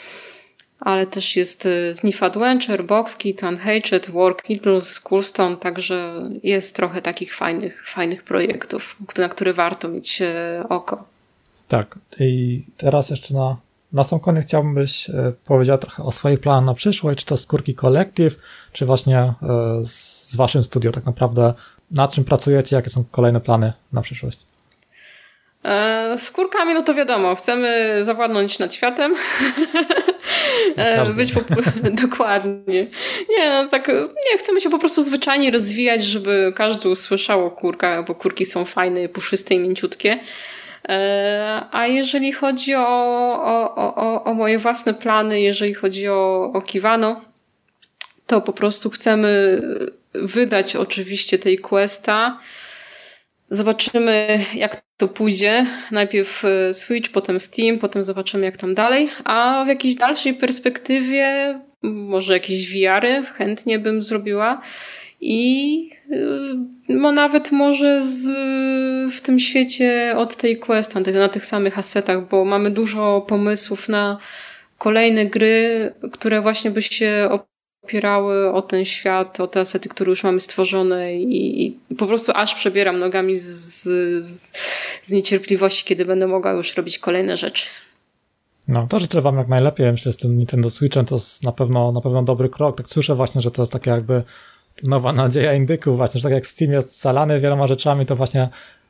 ale 0.80 1.08
też 1.08 1.36
jest 1.36 1.66
e, 1.66 1.94
Sniff 1.94 2.24
Adventure, 2.24 2.84
Boxkit, 2.84 3.44
Unhatched, 3.44 4.10
Work 4.10 4.50
Idle, 4.50 4.82
Schoolstone, 4.82 5.58
także 5.58 6.30
jest 6.44 6.76
trochę 6.76 7.02
takich 7.02 7.36
fajnych, 7.36 7.90
fajnych 7.90 8.24
projektów, 8.24 8.96
na 9.18 9.30
które 9.30 9.54
warto 9.54 9.88
mieć 9.88 10.22
e, 10.22 10.64
oko. 10.70 11.04
Tak. 11.68 12.00
I 12.20 12.62
teraz 12.78 13.10
jeszcze 13.10 13.34
na 13.34 13.58
na 13.94 14.04
sam 14.04 14.20
koniec 14.20 14.46
chciałbym, 14.46 14.76
byś 14.76 15.10
e, 15.10 15.34
powiedział 15.46 15.78
trochę 15.78 16.04
o 16.04 16.12
swoich 16.12 16.40
planach 16.40 16.66
na 16.66 16.74
przyszłość, 16.74 17.20
czy 17.20 17.26
to 17.26 17.38
Skórki 17.38 17.76
Collective, 17.76 18.36
czy 18.72 18.86
właśnie 18.86 19.20
e, 19.20 19.34
z, 19.84 20.30
z 20.30 20.36
waszym 20.36 20.64
studio 20.64 20.92
tak 20.92 21.06
naprawdę, 21.06 21.54
nad 21.92 22.14
czym 22.14 22.24
pracujecie, 22.24 22.76
jakie 22.76 22.90
są 22.90 23.04
kolejne 23.12 23.42
plany 23.42 23.74
na 23.94 24.02
przyszłość? 24.02 24.40
E, 25.64 26.16
z 26.18 26.32
kurkami, 26.32 26.74
no 26.74 26.84
to 26.84 26.94
wiadomo, 26.94 27.36
chcemy 27.36 27.98
zawładnąć 28.04 28.60
nad 28.60 28.74
światem. 28.74 29.16
Być 31.16 31.32
po... 31.32 31.42
Dokładnie. 32.08 32.88
Nie, 33.30 33.50
no 33.50 33.70
tak, 33.70 33.88
nie, 34.32 34.38
chcemy 34.38 34.62
się 34.62 34.70
po 34.70 34.80
prostu 34.80 35.04
zwyczajnie 35.04 35.52
rozwijać, 35.52 36.04
żeby 36.04 36.54
każdy 36.56 36.90
usłyszał 36.90 37.46
o 37.46 37.52
kurkach, 37.52 38.06
bo 38.06 38.16
kurki 38.16 38.46
są 38.46 38.66
fajne, 38.66 39.10
puszyste 39.10 39.56
i 39.56 39.60
mięciutkie. 39.60 40.20
E, 40.90 41.62
a 41.72 41.88
jeżeli 41.88 42.32
chodzi 42.32 42.76
o, 42.76 42.88
o, 43.44 43.76
o, 43.96 44.24
o 44.24 44.34
moje 44.34 44.60
własne 44.60 44.94
plany, 44.94 45.42
jeżeli 45.42 45.74
chodzi 45.74 46.10
o, 46.10 46.52
o 46.54 46.62
Kiwano, 46.62 47.22
to 48.28 48.42
po 48.42 48.54
prostu 48.54 48.90
chcemy 48.90 49.62
wydać 50.14 50.76
oczywiście 50.76 51.40
tej 51.40 51.58
questa. 51.58 52.40
Zobaczymy, 53.50 54.46
jak 54.56 54.82
to 54.98 55.08
pójdzie. 55.08 55.66
Najpierw 55.92 56.46
e, 56.46 56.74
Switch, 56.74 57.12
potem 57.12 57.40
Steam, 57.40 57.80
potem 57.80 58.04
zobaczymy, 58.04 58.46
jak 58.46 58.58
tam 58.58 58.76
dalej. 58.76 59.10
A 59.24 59.64
w 59.66 59.68
jakiejś 59.68 59.96
dalszej 59.96 60.34
perspektywie, 60.34 61.60
może 61.84 62.34
jakieś 62.34 62.74
wiary 62.74 63.24
chętnie 63.38 63.80
bym 63.80 64.02
zrobiła 64.02 64.62
i 65.24 65.90
no 66.90 67.12
nawet 67.12 67.52
może 67.52 68.06
z, 68.06 68.26
w 69.16 69.22
tym 69.22 69.40
świecie 69.40 70.14
od 70.18 70.36
tej 70.36 70.58
quest, 70.60 70.96
na 70.96 71.02
tych, 71.02 71.16
na 71.16 71.30
tych 71.30 71.46
samych 71.46 71.80
asetach, 71.80 72.30
bo 72.30 72.46
mamy 72.46 72.72
dużo 72.72 73.26
pomysłów 73.28 73.90
na 73.90 74.18
kolejne 74.78 75.26
gry, 75.26 75.94
które 76.12 76.42
właśnie 76.42 76.72
by 76.72 76.82
się 76.82 77.30
opierały 77.84 78.54
o 78.54 78.62
ten 78.62 78.86
świat, 78.86 79.40
o 79.40 79.48
te 79.48 79.60
asety, 79.60 79.90
które 79.90 80.10
już 80.10 80.24
mamy 80.24 80.42
stworzone 80.42 81.16
i, 81.16 81.66
i 81.66 81.78
po 81.98 82.08
prostu 82.08 82.32
aż 82.36 82.56
przebieram 82.56 83.00
nogami 83.00 83.38
z, 83.38 83.84
z, 84.26 84.54
z 85.04 85.12
niecierpliwości, 85.12 85.86
kiedy 85.86 86.06
będę 86.06 86.28
mogła 86.28 86.52
już 86.52 86.76
robić 86.76 87.00
kolejne 87.00 87.38
rzeczy. 87.38 87.66
No, 88.68 88.88
to 88.90 89.00
życzę 89.00 89.22
wam 89.22 89.38
jak 89.38 89.48
najlepiej. 89.48 89.92
Myślę, 89.92 90.12
że 90.12 90.18
z 90.18 90.18
tym 90.18 90.38
Nintendo 90.38 90.70
Switchem 90.70 91.06
to 91.06 91.16
jest 91.16 91.44
na 91.44 91.52
pewno, 91.52 91.92
na 91.92 92.02
pewno 92.02 92.24
dobry 92.24 92.50
krok. 92.50 92.78
Tak 92.78 92.88
słyszę 92.88 93.16
właśnie, 93.16 93.42
że 93.42 93.52
to 93.52 93.62
jest 93.62 93.72
takie 93.72 93.90
jakby 93.90 94.24
nowa 94.84 95.14
nadzieja 95.14 95.54
indyków 95.54 95.98
właśnie, 95.98 96.22
że 96.22 96.24
tak 96.24 96.34
jak 96.34 96.48
Steam 96.48 96.72
jest 96.72 97.00
scalany 97.00 97.40
wieloma 97.40 97.68
rzeczami, 97.68 98.06
to 98.06 98.16
właśnie 98.16 98.50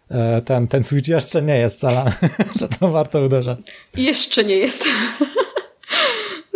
e, 0.10 0.42
ten, 0.42 0.68
ten 0.68 0.84
Switch 0.84 1.08
jeszcze 1.08 1.42
nie 1.42 1.58
jest 1.58 1.78
scalany, 1.78 2.12
że 2.60 2.70
to 2.70 2.90
warto 2.92 3.22
uderzać. 3.22 3.60
Jeszcze 3.98 4.44
nie 4.44 4.56
jest. 4.56 4.86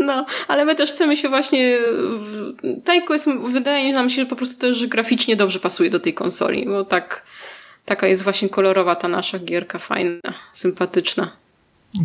No, 0.07 0.25
ale 0.47 0.65
my 0.65 0.75
też 0.75 0.91
chcemy 0.91 1.17
się 1.17 1.29
właśnie. 1.29 1.79
Taiko 2.83 3.13
jest, 3.13 3.29
wydaje 3.51 3.93
nam 3.93 4.09
się, 4.09 4.21
że 4.21 4.25
po 4.25 4.35
prostu 4.35 4.61
też 4.61 4.87
graficznie 4.87 5.35
dobrze 5.35 5.59
pasuje 5.59 5.89
do 5.89 5.99
tej 5.99 6.13
konsoli, 6.13 6.65
bo 6.65 6.85
tak, 6.85 7.25
taka 7.85 8.07
jest 8.07 8.23
właśnie 8.23 8.49
kolorowa 8.49 8.95
ta 8.95 9.07
nasza 9.07 9.39
gierka, 9.39 9.79
fajna, 9.79 10.33
sympatyczna. 10.53 11.31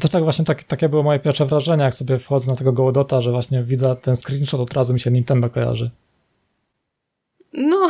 To 0.00 0.08
tak 0.08 0.24
właśnie 0.24 0.44
tak, 0.44 0.64
takie 0.64 0.88
było 0.88 1.02
moje 1.02 1.18
pierwsze 1.18 1.46
wrażenie, 1.46 1.84
jak 1.84 1.94
sobie 1.94 2.18
wchodzę 2.18 2.50
na 2.50 2.56
tego 2.56 2.72
Gołodota, 2.72 3.20
że 3.20 3.30
właśnie 3.30 3.62
widzę 3.62 3.96
ten 3.96 4.16
screenshot, 4.16 4.60
od 4.60 4.72
razu 4.72 4.94
mi 4.94 5.00
się 5.00 5.10
Nintendo 5.10 5.50
kojarzy. 5.50 5.90
No, 7.54 7.88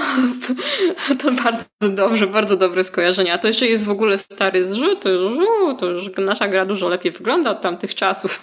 to 1.23 1.33
bardzo 1.33 1.97
dobrze, 1.97 2.27
bardzo 2.27 2.57
dobre 2.57 2.85
skojarzenia. 2.85 3.39
To 3.39 3.49
jeszcze 3.49 3.67
jest 3.67 3.85
w 3.85 3.91
ogóle 3.91 4.19
stary 4.19 4.65
zrzut, 4.65 5.05
to, 5.79 5.87
już 5.87 6.11
nasza 6.19 6.49
gra 6.49 6.67
dużo 6.67 6.89
lepiej 6.89 7.13
wygląda 7.13 7.51
od 7.51 7.61
tamtych 7.61 7.95
czasów. 7.95 8.43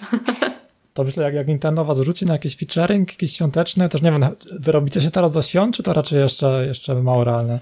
To 0.94 1.04
myślę, 1.04 1.24
jak, 1.24 1.34
jak 1.34 1.48
Nintendo 1.48 1.84
was 1.84 2.00
rzuci 2.00 2.26
na 2.26 2.32
jakiś 2.32 2.56
featuring, 2.56 3.08
jakiś 3.08 3.36
świąteczny, 3.36 3.88
też 3.88 4.02
nie 4.02 4.10
wiem, 4.10 4.26
wyrobicie 4.60 5.00
się 5.00 5.10
teraz 5.10 5.32
do 5.32 5.42
świąt, 5.42 5.76
czy 5.76 5.82
to 5.82 5.92
raczej 5.92 6.18
jeszcze, 6.18 6.64
jeszcze 6.66 6.94
mało 6.94 7.24
realne? 7.24 7.60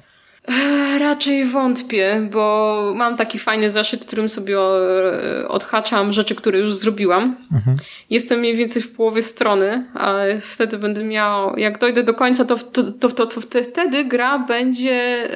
Raczej 0.98 1.44
wątpię, 1.44 2.28
bo 2.32 2.92
mam 2.96 3.16
taki 3.16 3.38
fajny 3.38 3.70
zaszyt, 3.70 4.06
którym 4.06 4.28
sobie 4.28 4.58
e, 4.58 5.48
odhaczam 5.48 6.12
rzeczy, 6.12 6.34
które 6.34 6.58
już 6.58 6.74
zrobiłam. 6.74 7.36
Mhm. 7.52 7.76
Jestem 8.10 8.40
mniej 8.40 8.56
więcej 8.56 8.82
w 8.82 8.92
połowie 8.92 9.22
strony, 9.22 9.86
a 9.94 10.14
wtedy 10.40 10.78
będę 10.78 11.04
miał, 11.04 11.56
jak 11.56 11.78
dojdę 11.78 12.02
do 12.02 12.14
końca, 12.14 12.44
to, 12.44 12.56
to, 12.56 12.82
to, 12.82 13.08
to, 13.08 13.26
to 13.26 13.40
wtedy 13.40 14.04
gra 14.04 14.38
będzie 14.38 15.28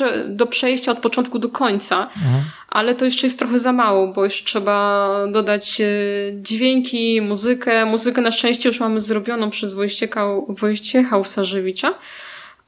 e, 0.00 0.28
do 0.28 0.46
przejścia 0.46 0.92
od 0.92 0.98
początku 0.98 1.38
do 1.38 1.48
końca. 1.48 2.02
Mhm. 2.02 2.44
Ale 2.68 2.94
to 2.94 3.04
jeszcze 3.04 3.26
jest 3.26 3.38
trochę 3.38 3.58
za 3.58 3.72
mało, 3.72 4.12
bo 4.12 4.24
jeszcze 4.24 4.44
trzeba 4.44 5.10
dodać 5.32 5.80
e, 5.80 5.84
dźwięki, 6.34 7.20
muzykę. 7.20 7.84
Muzykę 7.84 8.20
na 8.20 8.30
szczęście 8.30 8.68
już 8.68 8.80
mamy 8.80 9.00
zrobioną 9.00 9.50
przez 9.50 9.74
Wojciecha, 9.74 10.26
Wojciecha 10.48 11.18
Usarzewicza 11.18 11.94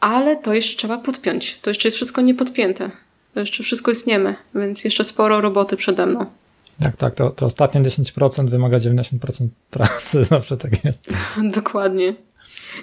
ale 0.02 0.36
to 0.36 0.54
jeszcze 0.54 0.76
trzeba 0.76 0.98
podpiąć. 0.98 1.58
To 1.62 1.70
jeszcze 1.70 1.88
jest 1.88 1.96
wszystko 1.96 2.20
niepodpięte. 2.20 2.90
To 3.34 3.40
jeszcze 3.40 3.62
wszystko 3.62 3.90
jest 3.90 4.06
nieme, 4.06 4.34
więc 4.54 4.84
jeszcze 4.84 5.04
sporo 5.04 5.40
roboty 5.40 5.76
przede 5.76 6.06
mną. 6.06 6.26
Tak, 6.82 6.96
tak, 6.96 7.14
to, 7.14 7.30
to 7.30 7.46
ostatnie 7.46 7.80
10% 7.80 8.48
wymaga 8.48 8.76
90% 8.76 9.48
pracy, 9.70 10.24
zawsze 10.34 10.56
tak 10.56 10.84
jest. 10.84 11.12
Dokładnie. 11.58 12.14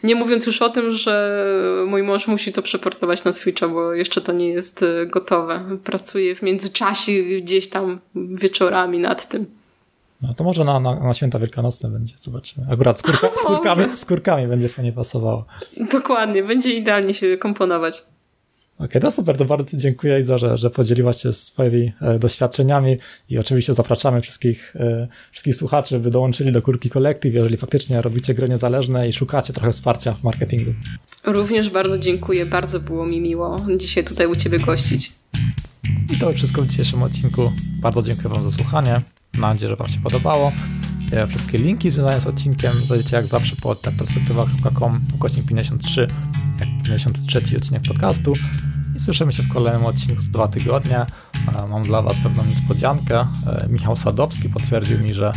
Nie 0.03 0.15
mówiąc 0.15 0.45
już 0.45 0.61
o 0.61 0.69
tym, 0.69 0.91
że 0.91 1.45
mój 1.87 2.03
mąż 2.03 2.27
musi 2.27 2.53
to 2.53 2.61
przeportować 2.61 3.23
na 3.23 3.33
Switcha, 3.33 3.67
bo 3.67 3.93
jeszcze 3.93 4.21
to 4.21 4.33
nie 4.33 4.49
jest 4.49 4.83
e, 4.83 5.05
gotowe. 5.05 5.77
Pracuję 5.83 6.35
w 6.35 6.41
międzyczasie 6.41 7.11
gdzieś 7.41 7.69
tam 7.69 7.99
wieczorami 8.15 8.99
nad 8.99 9.29
tym. 9.29 9.45
No 10.21 10.33
to 10.33 10.43
może 10.43 10.63
na, 10.63 10.79
na, 10.79 10.95
na 10.99 11.13
święta 11.13 11.39
wielkanocne 11.39 11.89
będzie, 11.89 12.17
zobaczymy. 12.17 12.67
Akurat 12.71 12.99
skórka, 12.99 13.29
skórkami, 13.35 13.83
skórkami 13.97 14.47
będzie 14.47 14.69
fajnie 14.69 14.93
pasowało. 14.93 15.45
Dokładnie, 15.91 16.43
będzie 16.43 16.73
idealnie 16.73 17.13
się 17.13 17.37
komponować. 17.37 18.03
Okej, 18.79 18.89
okay, 18.89 19.01
to 19.01 19.11
super, 19.11 19.37
to 19.37 19.45
bardzo 19.45 19.77
dziękuję 19.77 20.19
Iza, 20.19 20.37
że, 20.37 20.57
że 20.57 20.69
podzieliłaś 20.69 21.21
się 21.21 21.33
swoimi 21.33 21.91
e, 22.01 22.19
doświadczeniami 22.19 22.97
i 23.29 23.37
oczywiście 23.37 23.73
zapraszamy 23.73 24.21
wszystkich, 24.21 24.75
e, 24.75 25.07
wszystkich 25.31 25.55
słuchaczy, 25.55 25.99
by 25.99 26.09
dołączyli 26.09 26.51
do 26.51 26.61
Kurki 26.61 26.89
Collective, 26.89 27.33
jeżeli 27.33 27.57
faktycznie 27.57 28.01
robicie 28.01 28.33
gry 28.33 28.49
niezależne 28.49 29.09
i 29.09 29.13
szukacie 29.13 29.53
trochę 29.53 29.71
wsparcia 29.71 30.13
w 30.13 30.23
marketingu. 30.23 30.71
Również 31.23 31.69
bardzo 31.69 31.97
dziękuję, 31.97 32.45
bardzo 32.45 32.79
było 32.79 33.05
mi 33.05 33.21
miło 33.21 33.65
dzisiaj 33.77 34.03
tutaj 34.03 34.27
u 34.27 34.35
Ciebie 34.35 34.59
gościć. 34.59 35.11
I 36.13 36.17
to 36.17 36.33
wszystko 36.33 36.61
w 36.61 36.67
dzisiejszym 36.67 37.03
odcinku. 37.03 37.51
Bardzo 37.81 38.01
dziękuję 38.01 38.29
Wam 38.29 38.43
za 38.43 38.51
słuchanie. 38.51 39.01
Mam 39.39 39.51
nadzieję, 39.51 39.69
że 39.69 39.75
Wam 39.75 39.89
się 39.89 39.99
podobało. 39.99 40.51
E, 41.11 41.27
wszystkie 41.27 41.57
linki 41.57 41.91
związane 41.91 42.21
z 42.21 42.27
odcinkiem 42.27 42.73
znajdziecie 42.73 43.15
jak 43.15 43.25
zawsze 43.25 43.55
pod 43.55 43.79
perspektywa.com 43.79 45.05
ukośnik 45.15 45.45
53, 45.45 46.07
jak 46.59 46.69
53 46.85 47.57
odcinek 47.57 47.83
podcastu. 47.87 48.33
I 48.95 48.99
słyszymy 48.99 49.31
się 49.31 49.43
w 49.43 49.49
kolejnym 49.49 49.85
odcinku 49.85 50.21
za 50.21 50.29
dwa 50.29 50.47
tygodnie. 50.47 50.99
E, 50.99 51.67
mam 51.69 51.83
dla 51.83 52.01
Was 52.01 52.17
pewną 52.23 52.45
niespodziankę. 52.45 53.19
E, 53.19 53.67
Michał 53.69 53.95
Sadowski 53.95 54.49
potwierdził 54.49 54.99
mi, 54.99 55.13
że 55.13 55.31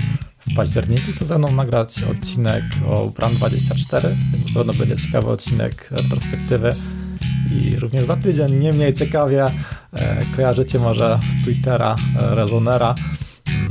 w 0.51 0.55
październiku 0.55 1.13
chce 1.13 1.27
ze 1.27 1.39
mną 1.39 1.53
nagrać 1.53 2.03
odcinek 2.03 2.65
o 2.89 3.07
Brand 3.07 3.35
24, 3.35 4.17
więc 4.33 4.47
na 4.47 4.55
pewno 4.55 4.73
będzie 4.73 4.97
ciekawy 4.97 5.31
odcinek 5.31 5.89
retrospektywy. 5.91 6.75
I 7.51 7.77
również 7.77 8.07
za 8.07 8.17
tydzień, 8.17 8.59
nie 8.59 8.73
mniej 8.73 8.93
ciekawie, 8.93 9.45
kojarzycie 10.37 10.79
może 10.79 11.19
z 11.29 11.45
Twittera 11.45 11.97
Rezonera 12.15 12.95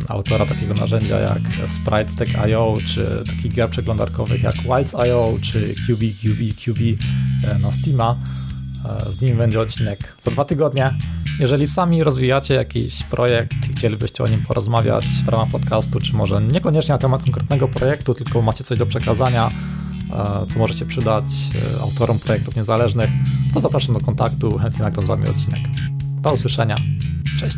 autora 0.08 0.46
takiego 0.46 0.74
narzędzia 0.74 1.20
jak 1.20 1.42
SpriteStack.io, 1.66 2.78
czy 2.86 3.24
takich 3.28 3.54
gier 3.54 3.70
przeglądarkowych 3.70 4.44
jak 4.44 4.56
Wilds.io, 4.56 5.34
czy 5.42 5.76
QB, 5.88 6.00
QB, 6.00 6.64
QB 6.66 6.80
e, 7.44 7.60
na 7.60 7.72
Steama. 7.72 8.18
E, 9.08 9.12
z 9.12 9.22
nim 9.22 9.38
będzie 9.38 9.60
odcinek 9.60 10.16
za 10.22 10.32
dwa 10.32 10.46
tygodnie. 10.46 10.94
Jeżeli 11.40 11.68
sami 11.68 12.04
rozwijacie 12.04 12.54
jakiś 12.54 13.04
projekt 13.04 13.70
i 13.70 13.74
chcielibyście 13.74 14.24
o 14.24 14.28
nim 14.28 14.46
porozmawiać 14.46 15.06
w 15.26 15.28
ramach 15.28 15.50
podcastu, 15.50 16.00
czy 16.00 16.14
może 16.14 16.42
niekoniecznie 16.42 16.92
na 16.92 16.98
temat 16.98 17.24
konkretnego 17.24 17.68
projektu, 17.68 18.14
tylko 18.14 18.42
macie 18.42 18.64
coś 18.64 18.78
do 18.78 18.86
przekazania, 18.86 19.50
e, 20.14 20.46
co 20.54 20.60
może 20.60 20.74
się 20.74 20.86
przydać 20.86 21.26
autorom 21.82 22.20
projektów 22.20 22.56
niezależnych, 22.56 23.10
to 23.54 23.60
zapraszam 23.60 23.96
do 23.96 24.02
kontaktu, 24.02 24.58
chętnie 24.58 24.84
nagram 24.84 25.06
z 25.06 25.08
Wami 25.08 25.28
odcinek. 25.28 25.62
Do 26.22 26.34
usłyszenia. 26.34 26.78
Cześć. 27.40 27.58